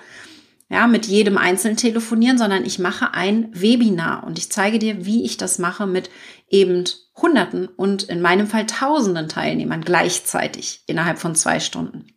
Ja, 0.70 0.88
mit 0.88 1.06
jedem 1.06 1.38
einzeln 1.38 1.78
telefonieren, 1.78 2.38
sondern 2.38 2.66
ich 2.66 2.80
mache 2.80 3.14
ein 3.14 3.50
Webinar 3.54 4.26
und 4.26 4.38
ich 4.38 4.52
zeige 4.52 4.80
dir, 4.80 5.06
wie 5.06 5.24
ich 5.24 5.38
das 5.38 5.60
mache 5.60 5.86
mit 5.86 6.10
eben 6.50 6.84
Hunderten 7.16 7.68
und 7.68 8.04
in 8.04 8.20
meinem 8.20 8.48
Fall 8.48 8.66
Tausenden 8.66 9.30
Teilnehmern 9.30 9.82
gleichzeitig 9.82 10.82
innerhalb 10.88 11.20
von 11.20 11.36
zwei 11.36 11.60
Stunden. 11.60 12.08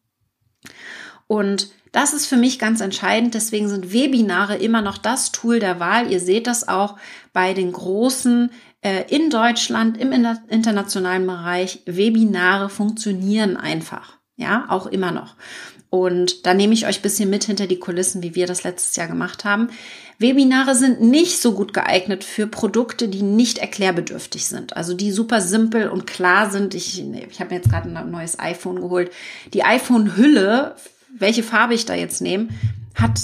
Und 1.28 1.70
das 1.92 2.12
ist 2.12 2.26
für 2.26 2.36
mich 2.36 2.58
ganz 2.58 2.80
entscheidend. 2.80 3.34
Deswegen 3.34 3.68
sind 3.68 3.92
Webinare 3.92 4.56
immer 4.56 4.82
noch 4.82 4.98
das 4.98 5.32
Tool 5.32 5.58
der 5.58 5.80
Wahl. 5.80 6.10
Ihr 6.10 6.20
seht 6.20 6.46
das 6.46 6.68
auch 6.68 6.96
bei 7.32 7.54
den 7.54 7.72
großen 7.72 8.50
äh, 8.82 9.04
in 9.08 9.30
Deutschland 9.30 9.98
im 9.98 10.12
internationalen 10.48 11.26
Bereich. 11.26 11.82
Webinare 11.86 12.68
funktionieren 12.68 13.56
einfach. 13.56 14.18
Ja, 14.36 14.66
auch 14.68 14.86
immer 14.86 15.12
noch. 15.12 15.36
Und 15.90 16.46
da 16.46 16.54
nehme 16.54 16.72
ich 16.72 16.86
euch 16.86 17.02
bisschen 17.02 17.28
mit 17.28 17.44
hinter 17.44 17.66
die 17.66 17.80
Kulissen, 17.80 18.22
wie 18.22 18.36
wir 18.36 18.46
das 18.46 18.62
letztes 18.62 18.94
Jahr 18.94 19.08
gemacht 19.08 19.44
haben. 19.44 19.70
Webinare 20.20 20.76
sind 20.76 21.00
nicht 21.00 21.42
so 21.42 21.52
gut 21.52 21.74
geeignet 21.74 22.22
für 22.22 22.46
Produkte, 22.46 23.08
die 23.08 23.22
nicht 23.22 23.58
erklärbedürftig 23.58 24.46
sind. 24.46 24.76
Also 24.76 24.94
die 24.94 25.10
super 25.10 25.40
simpel 25.40 25.88
und 25.88 26.06
klar 26.06 26.50
sind. 26.50 26.74
Ich, 26.74 27.02
ich 27.02 27.40
habe 27.40 27.50
mir 27.50 27.56
jetzt 27.56 27.70
gerade 27.70 27.88
ein 27.88 28.10
neues 28.10 28.38
iPhone 28.38 28.80
geholt. 28.80 29.10
Die 29.52 29.64
iPhone-Hülle, 29.64 30.76
welche 31.18 31.42
Farbe 31.42 31.74
ich 31.74 31.86
da 31.86 31.94
jetzt 31.94 32.20
nehme, 32.20 32.48
hat 32.94 33.20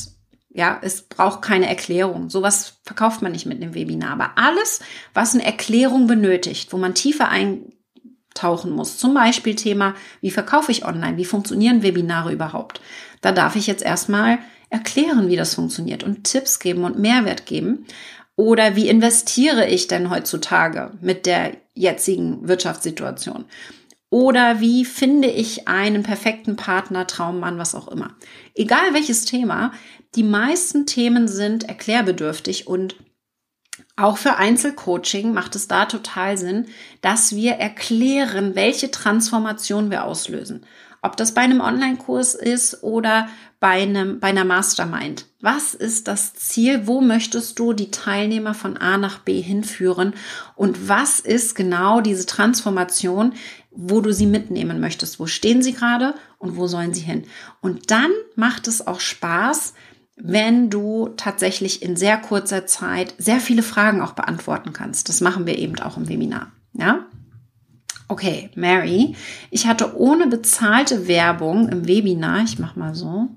ja, 0.57 0.79
es 0.81 1.03
braucht 1.03 1.43
keine 1.43 1.69
Erklärung. 1.69 2.31
Sowas 2.31 2.79
verkauft 2.83 3.21
man 3.21 3.33
nicht 3.33 3.45
mit 3.45 3.61
einem 3.61 3.75
Webinar. 3.75 4.13
Aber 4.13 4.31
alles, 4.37 4.81
was 5.13 5.35
eine 5.35 5.45
Erklärung 5.45 6.07
benötigt, 6.07 6.73
wo 6.73 6.79
man 6.79 6.95
tiefer 6.95 7.29
eintauchen 7.29 8.71
muss, 8.71 8.97
zum 8.97 9.13
Beispiel 9.13 9.55
Thema, 9.55 9.95
wie 10.23 10.31
verkaufe 10.31 10.73
ich 10.73 10.87
online, 10.87 11.19
wie 11.19 11.27
funktionieren 11.27 11.83
Webinare 11.83 12.33
überhaupt, 12.33 12.81
da 13.21 13.33
darf 13.33 13.55
ich 13.55 13.67
jetzt 13.67 13.83
erstmal 13.83 14.39
erklären, 14.71 15.29
wie 15.29 15.37
das 15.37 15.55
funktioniert 15.55 16.03
und 16.03 16.25
Tipps 16.25 16.59
geben 16.59 16.85
und 16.85 16.99
Mehrwert 16.99 17.45
geben. 17.45 17.87
Oder 18.35 18.77
wie 18.77 18.89
investiere 18.89 19.67
ich 19.67 19.89
denn 19.89 20.09
heutzutage 20.09 20.93
mit 21.03 21.27
der 21.27 21.53
jetzigen 21.75 22.49
Wirtschaftssituation? 22.49 23.45
Oder 24.17 24.61
wie 24.61 24.87
finde 24.87 25.29
ich 25.29 25.69
einen 25.69 26.03
perfekten 26.03 26.57
Partner, 26.57 27.07
Traummann, 27.07 27.59
was 27.59 27.75
auch 27.75 27.87
immer. 27.87 28.17
Egal 28.55 28.95
welches 28.95 29.27
Thema, 29.27 29.73
die 30.15 30.23
meisten 30.23 30.87
Themen 30.87 31.29
sind 31.29 31.65
erklärbedürftig 31.65 32.67
und 32.67 32.97
auch 33.95 34.17
für 34.17 34.37
Einzelcoaching 34.37 35.35
macht 35.35 35.55
es 35.55 35.69
da 35.69 35.85
total 35.85 36.39
Sinn, 36.39 36.65
dass 37.03 37.37
wir 37.37 37.57
erklären, 37.57 38.55
welche 38.55 38.91
Transformation 38.91 39.91
wir 39.91 40.05
auslösen. 40.05 40.65
Ob 41.03 41.19
das 41.19 41.35
bei 41.35 41.43
einem 41.43 41.61
Online-Kurs 41.61 42.35
ist 42.35 42.83
oder 42.83 43.29
bei, 43.61 43.83
einem, 43.83 44.19
bei 44.19 44.29
einer 44.29 44.45
Mastermind. 44.45 45.27
Was 45.41 45.75
ist 45.75 46.09
das 46.09 46.35
Ziel? 46.35 46.87
Wo 46.87 47.01
möchtest 47.01 47.59
du 47.59 47.73
die 47.73 47.91
Teilnehmer 47.91 48.55
von 48.55 48.77
A 48.77 48.99
nach 48.99 49.21
B 49.21 49.41
hinführen? 49.41 50.15
Und 50.57 50.89
was 50.89 51.21
ist 51.21 51.55
genau 51.55 52.01
diese 52.01 52.27
Transformation, 52.27 53.35
wo 53.77 54.01
du 54.01 54.13
sie 54.13 54.27
mitnehmen 54.27 54.81
möchtest? 54.81 55.21
Wo 55.21 55.27
stehen 55.27 55.63
sie 55.63 55.73
gerade 55.73 56.15
und 56.39 56.57
wo 56.57 56.67
sollen 56.67 56.95
sie 56.95 57.03
hin? 57.03 57.25
Und 57.61 57.91
dann 57.91 58.11
macht 58.35 58.67
es 58.69 58.87
auch 58.87 59.01
Spaß, 59.01 59.75
wenn 60.17 60.71
du 60.71 61.11
tatsächlich 61.17 61.83
in 61.83 61.95
sehr 61.95 62.17
kurzer 62.17 62.67
Zeit 62.67 63.15
sehr 63.19 63.39
viele 63.39 63.63
Fragen 63.63 64.01
auch 64.01 64.13
beantworten 64.13 64.73
kannst. 64.73 65.09
Das 65.11 65.21
machen 65.21 65.47
wir 65.47 65.59
eben 65.59 65.79
auch 65.79 65.99
im 65.99 66.09
Webinar. 66.09 66.53
Ja? 66.73 67.07
Okay, 68.09 68.51
Mary, 68.55 69.15
ich 69.51 69.67
hatte 69.67 69.97
ohne 69.97 70.27
bezahlte 70.27 71.07
Werbung 71.07 71.69
im 71.69 71.87
Webinar, 71.87 72.45
ich 72.45 72.59
mache 72.59 72.79
mal 72.79 72.95
so, 72.95 73.29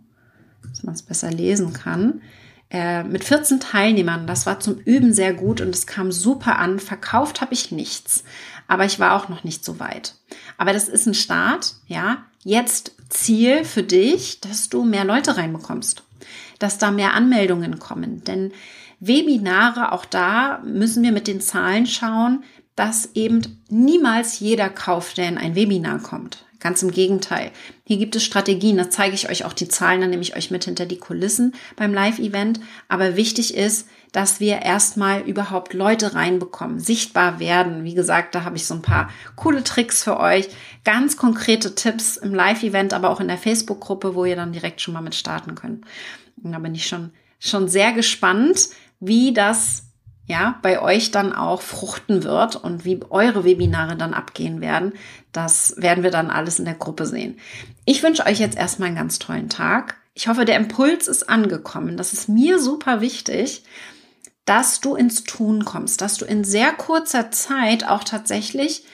dass 0.70 0.84
man 0.84 0.94
es 0.94 1.02
besser 1.02 1.32
lesen 1.32 1.74
kann, 1.74 2.22
äh, 2.70 3.04
mit 3.04 3.24
14 3.24 3.60
Teilnehmern. 3.60 4.28
Das 4.28 4.46
war 4.46 4.60
zum 4.60 4.78
Üben 4.78 5.12
sehr 5.12 5.34
gut 5.34 5.60
und 5.60 5.74
es 5.74 5.88
kam 5.88 6.12
super 6.12 6.60
an. 6.60 6.80
Verkauft 6.80 7.42
habe 7.42 7.54
ich 7.54 7.72
nichts, 7.72 8.24
aber 8.70 8.86
ich 8.86 9.00
war 9.00 9.18
auch 9.18 9.28
noch 9.28 9.44
nicht 9.44 9.66
so 9.66 9.82
weit. 9.82 10.16
Aber 10.58 10.72
das 10.72 10.88
ist 10.88 11.06
ein 11.06 11.14
Start, 11.14 11.74
ja. 11.88 12.24
Jetzt 12.46 12.94
Ziel 13.10 13.66
für 13.66 13.84
dich, 13.84 14.40
dass 14.40 14.70
du 14.70 14.86
mehr 14.86 15.04
Leute 15.04 15.36
reinbekommst 15.36 16.04
dass 16.60 16.78
da 16.78 16.92
mehr 16.92 17.14
Anmeldungen 17.14 17.80
kommen. 17.80 18.24
Denn 18.26 18.52
Webinare, 19.00 19.94
auch 19.94 20.06
da 20.06 20.62
müssen 20.64 21.04
wir 21.04 21.12
mit 21.12 21.28
den 21.28 21.42
Zahlen 21.42 21.88
schauen, 21.88 22.44
dass 22.76 23.16
eben 23.16 23.42
niemals 23.70 24.40
jeder 24.40 24.70
kauft, 24.70 25.18
der 25.18 25.30
in 25.30 25.38
ein 25.38 25.56
Webinar 25.56 26.00
kommt. 26.00 26.46
Ganz 26.60 26.84
im 26.84 26.92
Gegenteil. 26.92 27.52
Hier 27.86 27.98
gibt 27.98 28.16
es 28.18 28.24
Strategien, 28.24 28.78
das 28.78 28.90
zeige 28.90 29.16
ich 29.16 29.30
euch 29.30 29.46
auch 29.46 29.54
die 29.54 29.70
Zahlen, 29.70 30.02
dann 30.02 30.10
nehme 30.10 30.22
ich 30.22 30.36
euch 30.36 30.52
mit 30.52 30.66
hinter 30.66 30.86
die 30.86 30.98
Kulissen 30.98 31.56
beim 31.78 31.94
Live-Event. 31.94 32.60
Aber 32.90 33.16
wichtig 33.16 33.56
ist, 33.56 33.88
dass 34.12 34.40
wir 34.40 34.62
erstmal 34.62 35.22
überhaupt 35.22 35.74
Leute 35.74 36.16
reinbekommen, 36.16 36.80
sichtbar 36.80 37.40
werden. 37.40 37.84
Wie 37.86 37.94
gesagt, 37.94 38.36
da 38.36 38.44
habe 38.44 38.58
ich 38.58 38.66
so 38.66 38.74
ein 38.74 38.82
paar 38.82 39.10
coole 39.36 39.64
Tricks 39.64 40.04
für 40.04 40.20
euch, 40.20 40.50
ganz 40.84 41.16
konkrete 41.16 41.76
Tipps 41.76 42.18
im 42.18 42.34
Live-Event, 42.34 42.94
aber 42.94 43.10
auch 43.10 43.22
in 43.22 43.28
der 43.28 43.38
Facebook-Gruppe, 43.38 44.16
wo 44.16 44.26
ihr 44.26 44.36
dann 44.36 44.52
direkt 44.52 44.82
schon 44.82 44.94
mal 44.94 45.02
mit 45.02 45.16
starten 45.16 45.56
könnt. 45.56 45.86
Da 46.38 46.60
bin 46.60 46.76
ich 46.76 46.88
schon, 46.88 47.12
schon 47.40 47.70
sehr 47.70 47.94
gespannt, 47.94 48.70
wie 49.00 49.34
das 49.34 49.89
ja, 50.30 50.60
bei 50.62 50.80
euch 50.80 51.10
dann 51.10 51.34
auch 51.34 51.60
fruchten 51.64 52.24
wird 52.24 52.56
und 52.56 52.86
wie 52.86 53.00
eure 53.10 53.44
Webinare 53.46 53.98
dann 53.98 54.14
abgehen 54.14 54.62
werden. 54.62 54.94
Das 55.32 55.74
werden 55.78 56.04
wir 56.04 56.12
dann 56.12 56.30
alles 56.30 56.60
in 56.60 56.66
der 56.66 56.76
Gruppe 56.76 57.08
sehen. 57.08 57.40
Ich 57.84 58.04
wünsche 58.04 58.28
euch 58.28 58.40
jetzt 58.40 58.56
erstmal 58.56 58.90
einen 58.90 58.98
ganz 58.98 59.18
tollen 59.18 59.50
Tag. 59.50 59.98
Ich 60.14 60.28
hoffe, 60.28 60.46
der 60.46 60.58
Impuls 60.58 61.08
ist 61.08 61.28
angekommen. 61.28 61.98
Das 61.98 62.14
ist 62.14 62.30
mir 62.30 62.60
super 62.60 63.02
wichtig, 63.02 63.64
dass 64.46 64.80
du 64.82 64.94
ins 64.94 65.24
Tun 65.24 65.66
kommst, 65.66 66.02
dass 66.02 66.18
du 66.18 66.26
in 66.26 66.44
sehr 66.44 66.74
kurzer 66.74 67.32
Zeit 67.32 67.88
auch 67.88 68.04
tatsächlich 68.04 68.86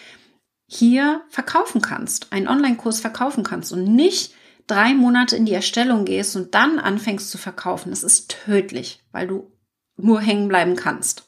hier 0.67 1.21
verkaufen 1.27 1.81
kannst, 1.81 2.31
einen 2.31 2.47
Online-Kurs 2.47 3.01
verkaufen 3.01 3.43
kannst 3.43 3.73
und 3.73 3.83
nicht 3.93 4.33
drei 4.67 4.93
Monate 4.93 5.35
in 5.35 5.45
die 5.45 5.53
Erstellung 5.53 6.05
gehst 6.05 6.37
und 6.37 6.55
dann 6.55 6.79
anfängst 6.79 7.29
zu 7.29 7.37
verkaufen, 7.37 7.89
das 7.89 8.03
ist 8.03 8.31
tödlich, 8.45 9.03
weil 9.11 9.27
du 9.27 9.51
nur 9.97 10.21
hängen 10.21 10.47
bleiben 10.47 10.75
kannst. 10.75 11.27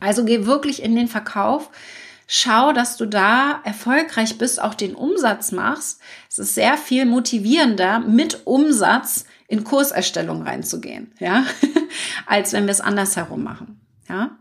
Also 0.00 0.24
geh 0.24 0.46
wirklich 0.46 0.82
in 0.82 0.96
den 0.96 1.08
Verkauf. 1.08 1.70
Schau, 2.26 2.72
dass 2.72 2.96
du 2.96 3.06
da 3.06 3.60
erfolgreich 3.64 4.38
bist, 4.38 4.60
auch 4.60 4.74
den 4.74 4.94
Umsatz 4.94 5.52
machst. 5.52 6.00
Es 6.30 6.38
ist 6.38 6.54
sehr 6.54 6.78
viel 6.78 7.04
motivierender, 7.04 8.00
mit 8.00 8.46
Umsatz 8.46 9.26
in 9.46 9.62
Kurserstellung 9.62 10.42
reinzugehen, 10.42 11.12
ja, 11.18 11.44
als 12.26 12.54
wenn 12.54 12.64
wir 12.64 12.72
es 12.72 12.80
andersherum 12.80 13.42
machen, 13.42 13.80
ja. 14.08 14.38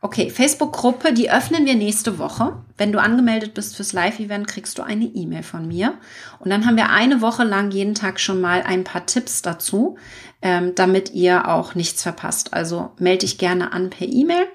Okay, 0.00 0.30
Facebook-Gruppe, 0.30 1.12
die 1.12 1.30
öffnen 1.30 1.66
wir 1.66 1.74
nächste 1.74 2.18
Woche. 2.18 2.56
Wenn 2.76 2.92
du 2.92 3.00
angemeldet 3.00 3.54
bist 3.54 3.74
fürs 3.74 3.92
Live-Event, 3.92 4.46
kriegst 4.46 4.78
du 4.78 4.82
eine 4.82 5.06
E-Mail 5.06 5.42
von 5.42 5.66
mir. 5.66 5.94
Und 6.38 6.50
dann 6.50 6.66
haben 6.66 6.76
wir 6.76 6.90
eine 6.90 7.20
Woche 7.20 7.42
lang 7.42 7.72
jeden 7.72 7.96
Tag 7.96 8.20
schon 8.20 8.40
mal 8.40 8.62
ein 8.62 8.84
paar 8.84 9.06
Tipps 9.06 9.42
dazu, 9.42 9.98
ähm, 10.40 10.76
damit 10.76 11.14
ihr 11.14 11.48
auch 11.48 11.74
nichts 11.74 12.04
verpasst. 12.04 12.54
Also 12.54 12.92
melde 12.98 13.26
dich 13.26 13.38
gerne 13.38 13.72
an 13.72 13.90
per 13.90 14.06
E-Mail 14.06 14.46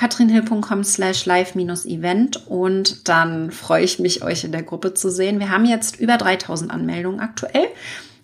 katrinhill.com 0.00 0.82
slash 0.82 1.26
live-event 1.26 2.46
und 2.46 3.06
dann 3.08 3.50
freue 3.50 3.84
ich 3.84 3.98
mich, 3.98 4.24
euch 4.24 4.44
in 4.44 4.52
der 4.52 4.62
Gruppe 4.62 4.94
zu 4.94 5.10
sehen. 5.10 5.40
Wir 5.40 5.50
haben 5.50 5.66
jetzt 5.66 6.00
über 6.00 6.16
3000 6.16 6.70
Anmeldungen 6.70 7.20
aktuell. 7.20 7.66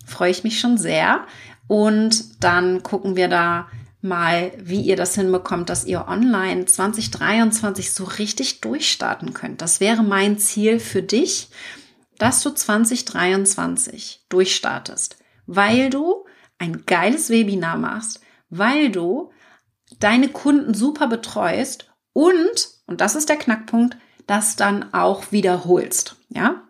Freue 0.03 0.31
ich 0.31 0.43
mich 0.43 0.59
schon 0.59 0.79
sehr. 0.79 1.19
Und 1.67 2.43
dann 2.43 2.81
gucken 2.81 3.15
wir 3.15 3.27
da, 3.27 3.67
mal, 4.01 4.51
wie 4.57 4.81
ihr 4.81 4.95
das 4.95 5.15
hinbekommt, 5.15 5.69
dass 5.69 5.85
ihr 5.85 6.07
online 6.07 6.65
2023 6.65 7.91
so 7.91 8.03
richtig 8.03 8.61
durchstarten 8.61 9.33
könnt. 9.33 9.61
Das 9.61 9.79
wäre 9.79 10.03
mein 10.03 10.37
Ziel 10.37 10.79
für 10.79 11.01
dich, 11.01 11.49
dass 12.17 12.41
du 12.41 12.51
2023 12.51 14.25
durchstartest, 14.29 15.17
weil 15.45 15.89
du 15.89 16.25
ein 16.59 16.85
geiles 16.85 17.29
Webinar 17.29 17.77
machst, 17.77 18.21
weil 18.49 18.89
du 18.89 19.31
deine 19.99 20.29
Kunden 20.29 20.73
super 20.73 21.07
betreust 21.07 21.89
und, 22.13 22.69
und 22.87 23.01
das 23.01 23.15
ist 23.15 23.29
der 23.29 23.37
Knackpunkt, 23.37 23.97
das 24.25 24.55
dann 24.55 24.93
auch 24.93 25.31
wiederholst, 25.31 26.15
ja? 26.29 26.63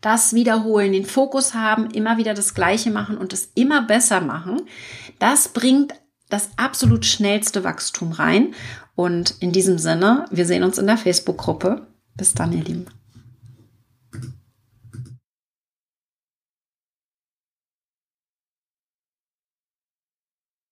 Das 0.00 0.34
wiederholen, 0.34 0.92
den 0.92 1.04
Fokus 1.04 1.54
haben, 1.54 1.90
immer 1.90 2.16
wieder 2.16 2.32
das 2.32 2.54
Gleiche 2.54 2.90
machen 2.90 3.18
und 3.18 3.32
es 3.32 3.50
immer 3.54 3.82
besser 3.82 4.20
machen, 4.20 4.62
das 5.18 5.48
bringt 5.48 5.94
das 6.28 6.50
absolut 6.56 7.04
schnellste 7.06 7.64
Wachstum 7.64 8.12
rein. 8.12 8.54
Und 8.94 9.34
in 9.40 9.52
diesem 9.52 9.78
Sinne, 9.78 10.26
wir 10.30 10.46
sehen 10.46 10.64
uns 10.64 10.78
in 10.78 10.86
der 10.86 10.98
Facebook-Gruppe. 10.98 11.86
Bis 12.16 12.34
dann, 12.34 12.52
ihr 12.52 12.64
Lieben. 12.64 12.86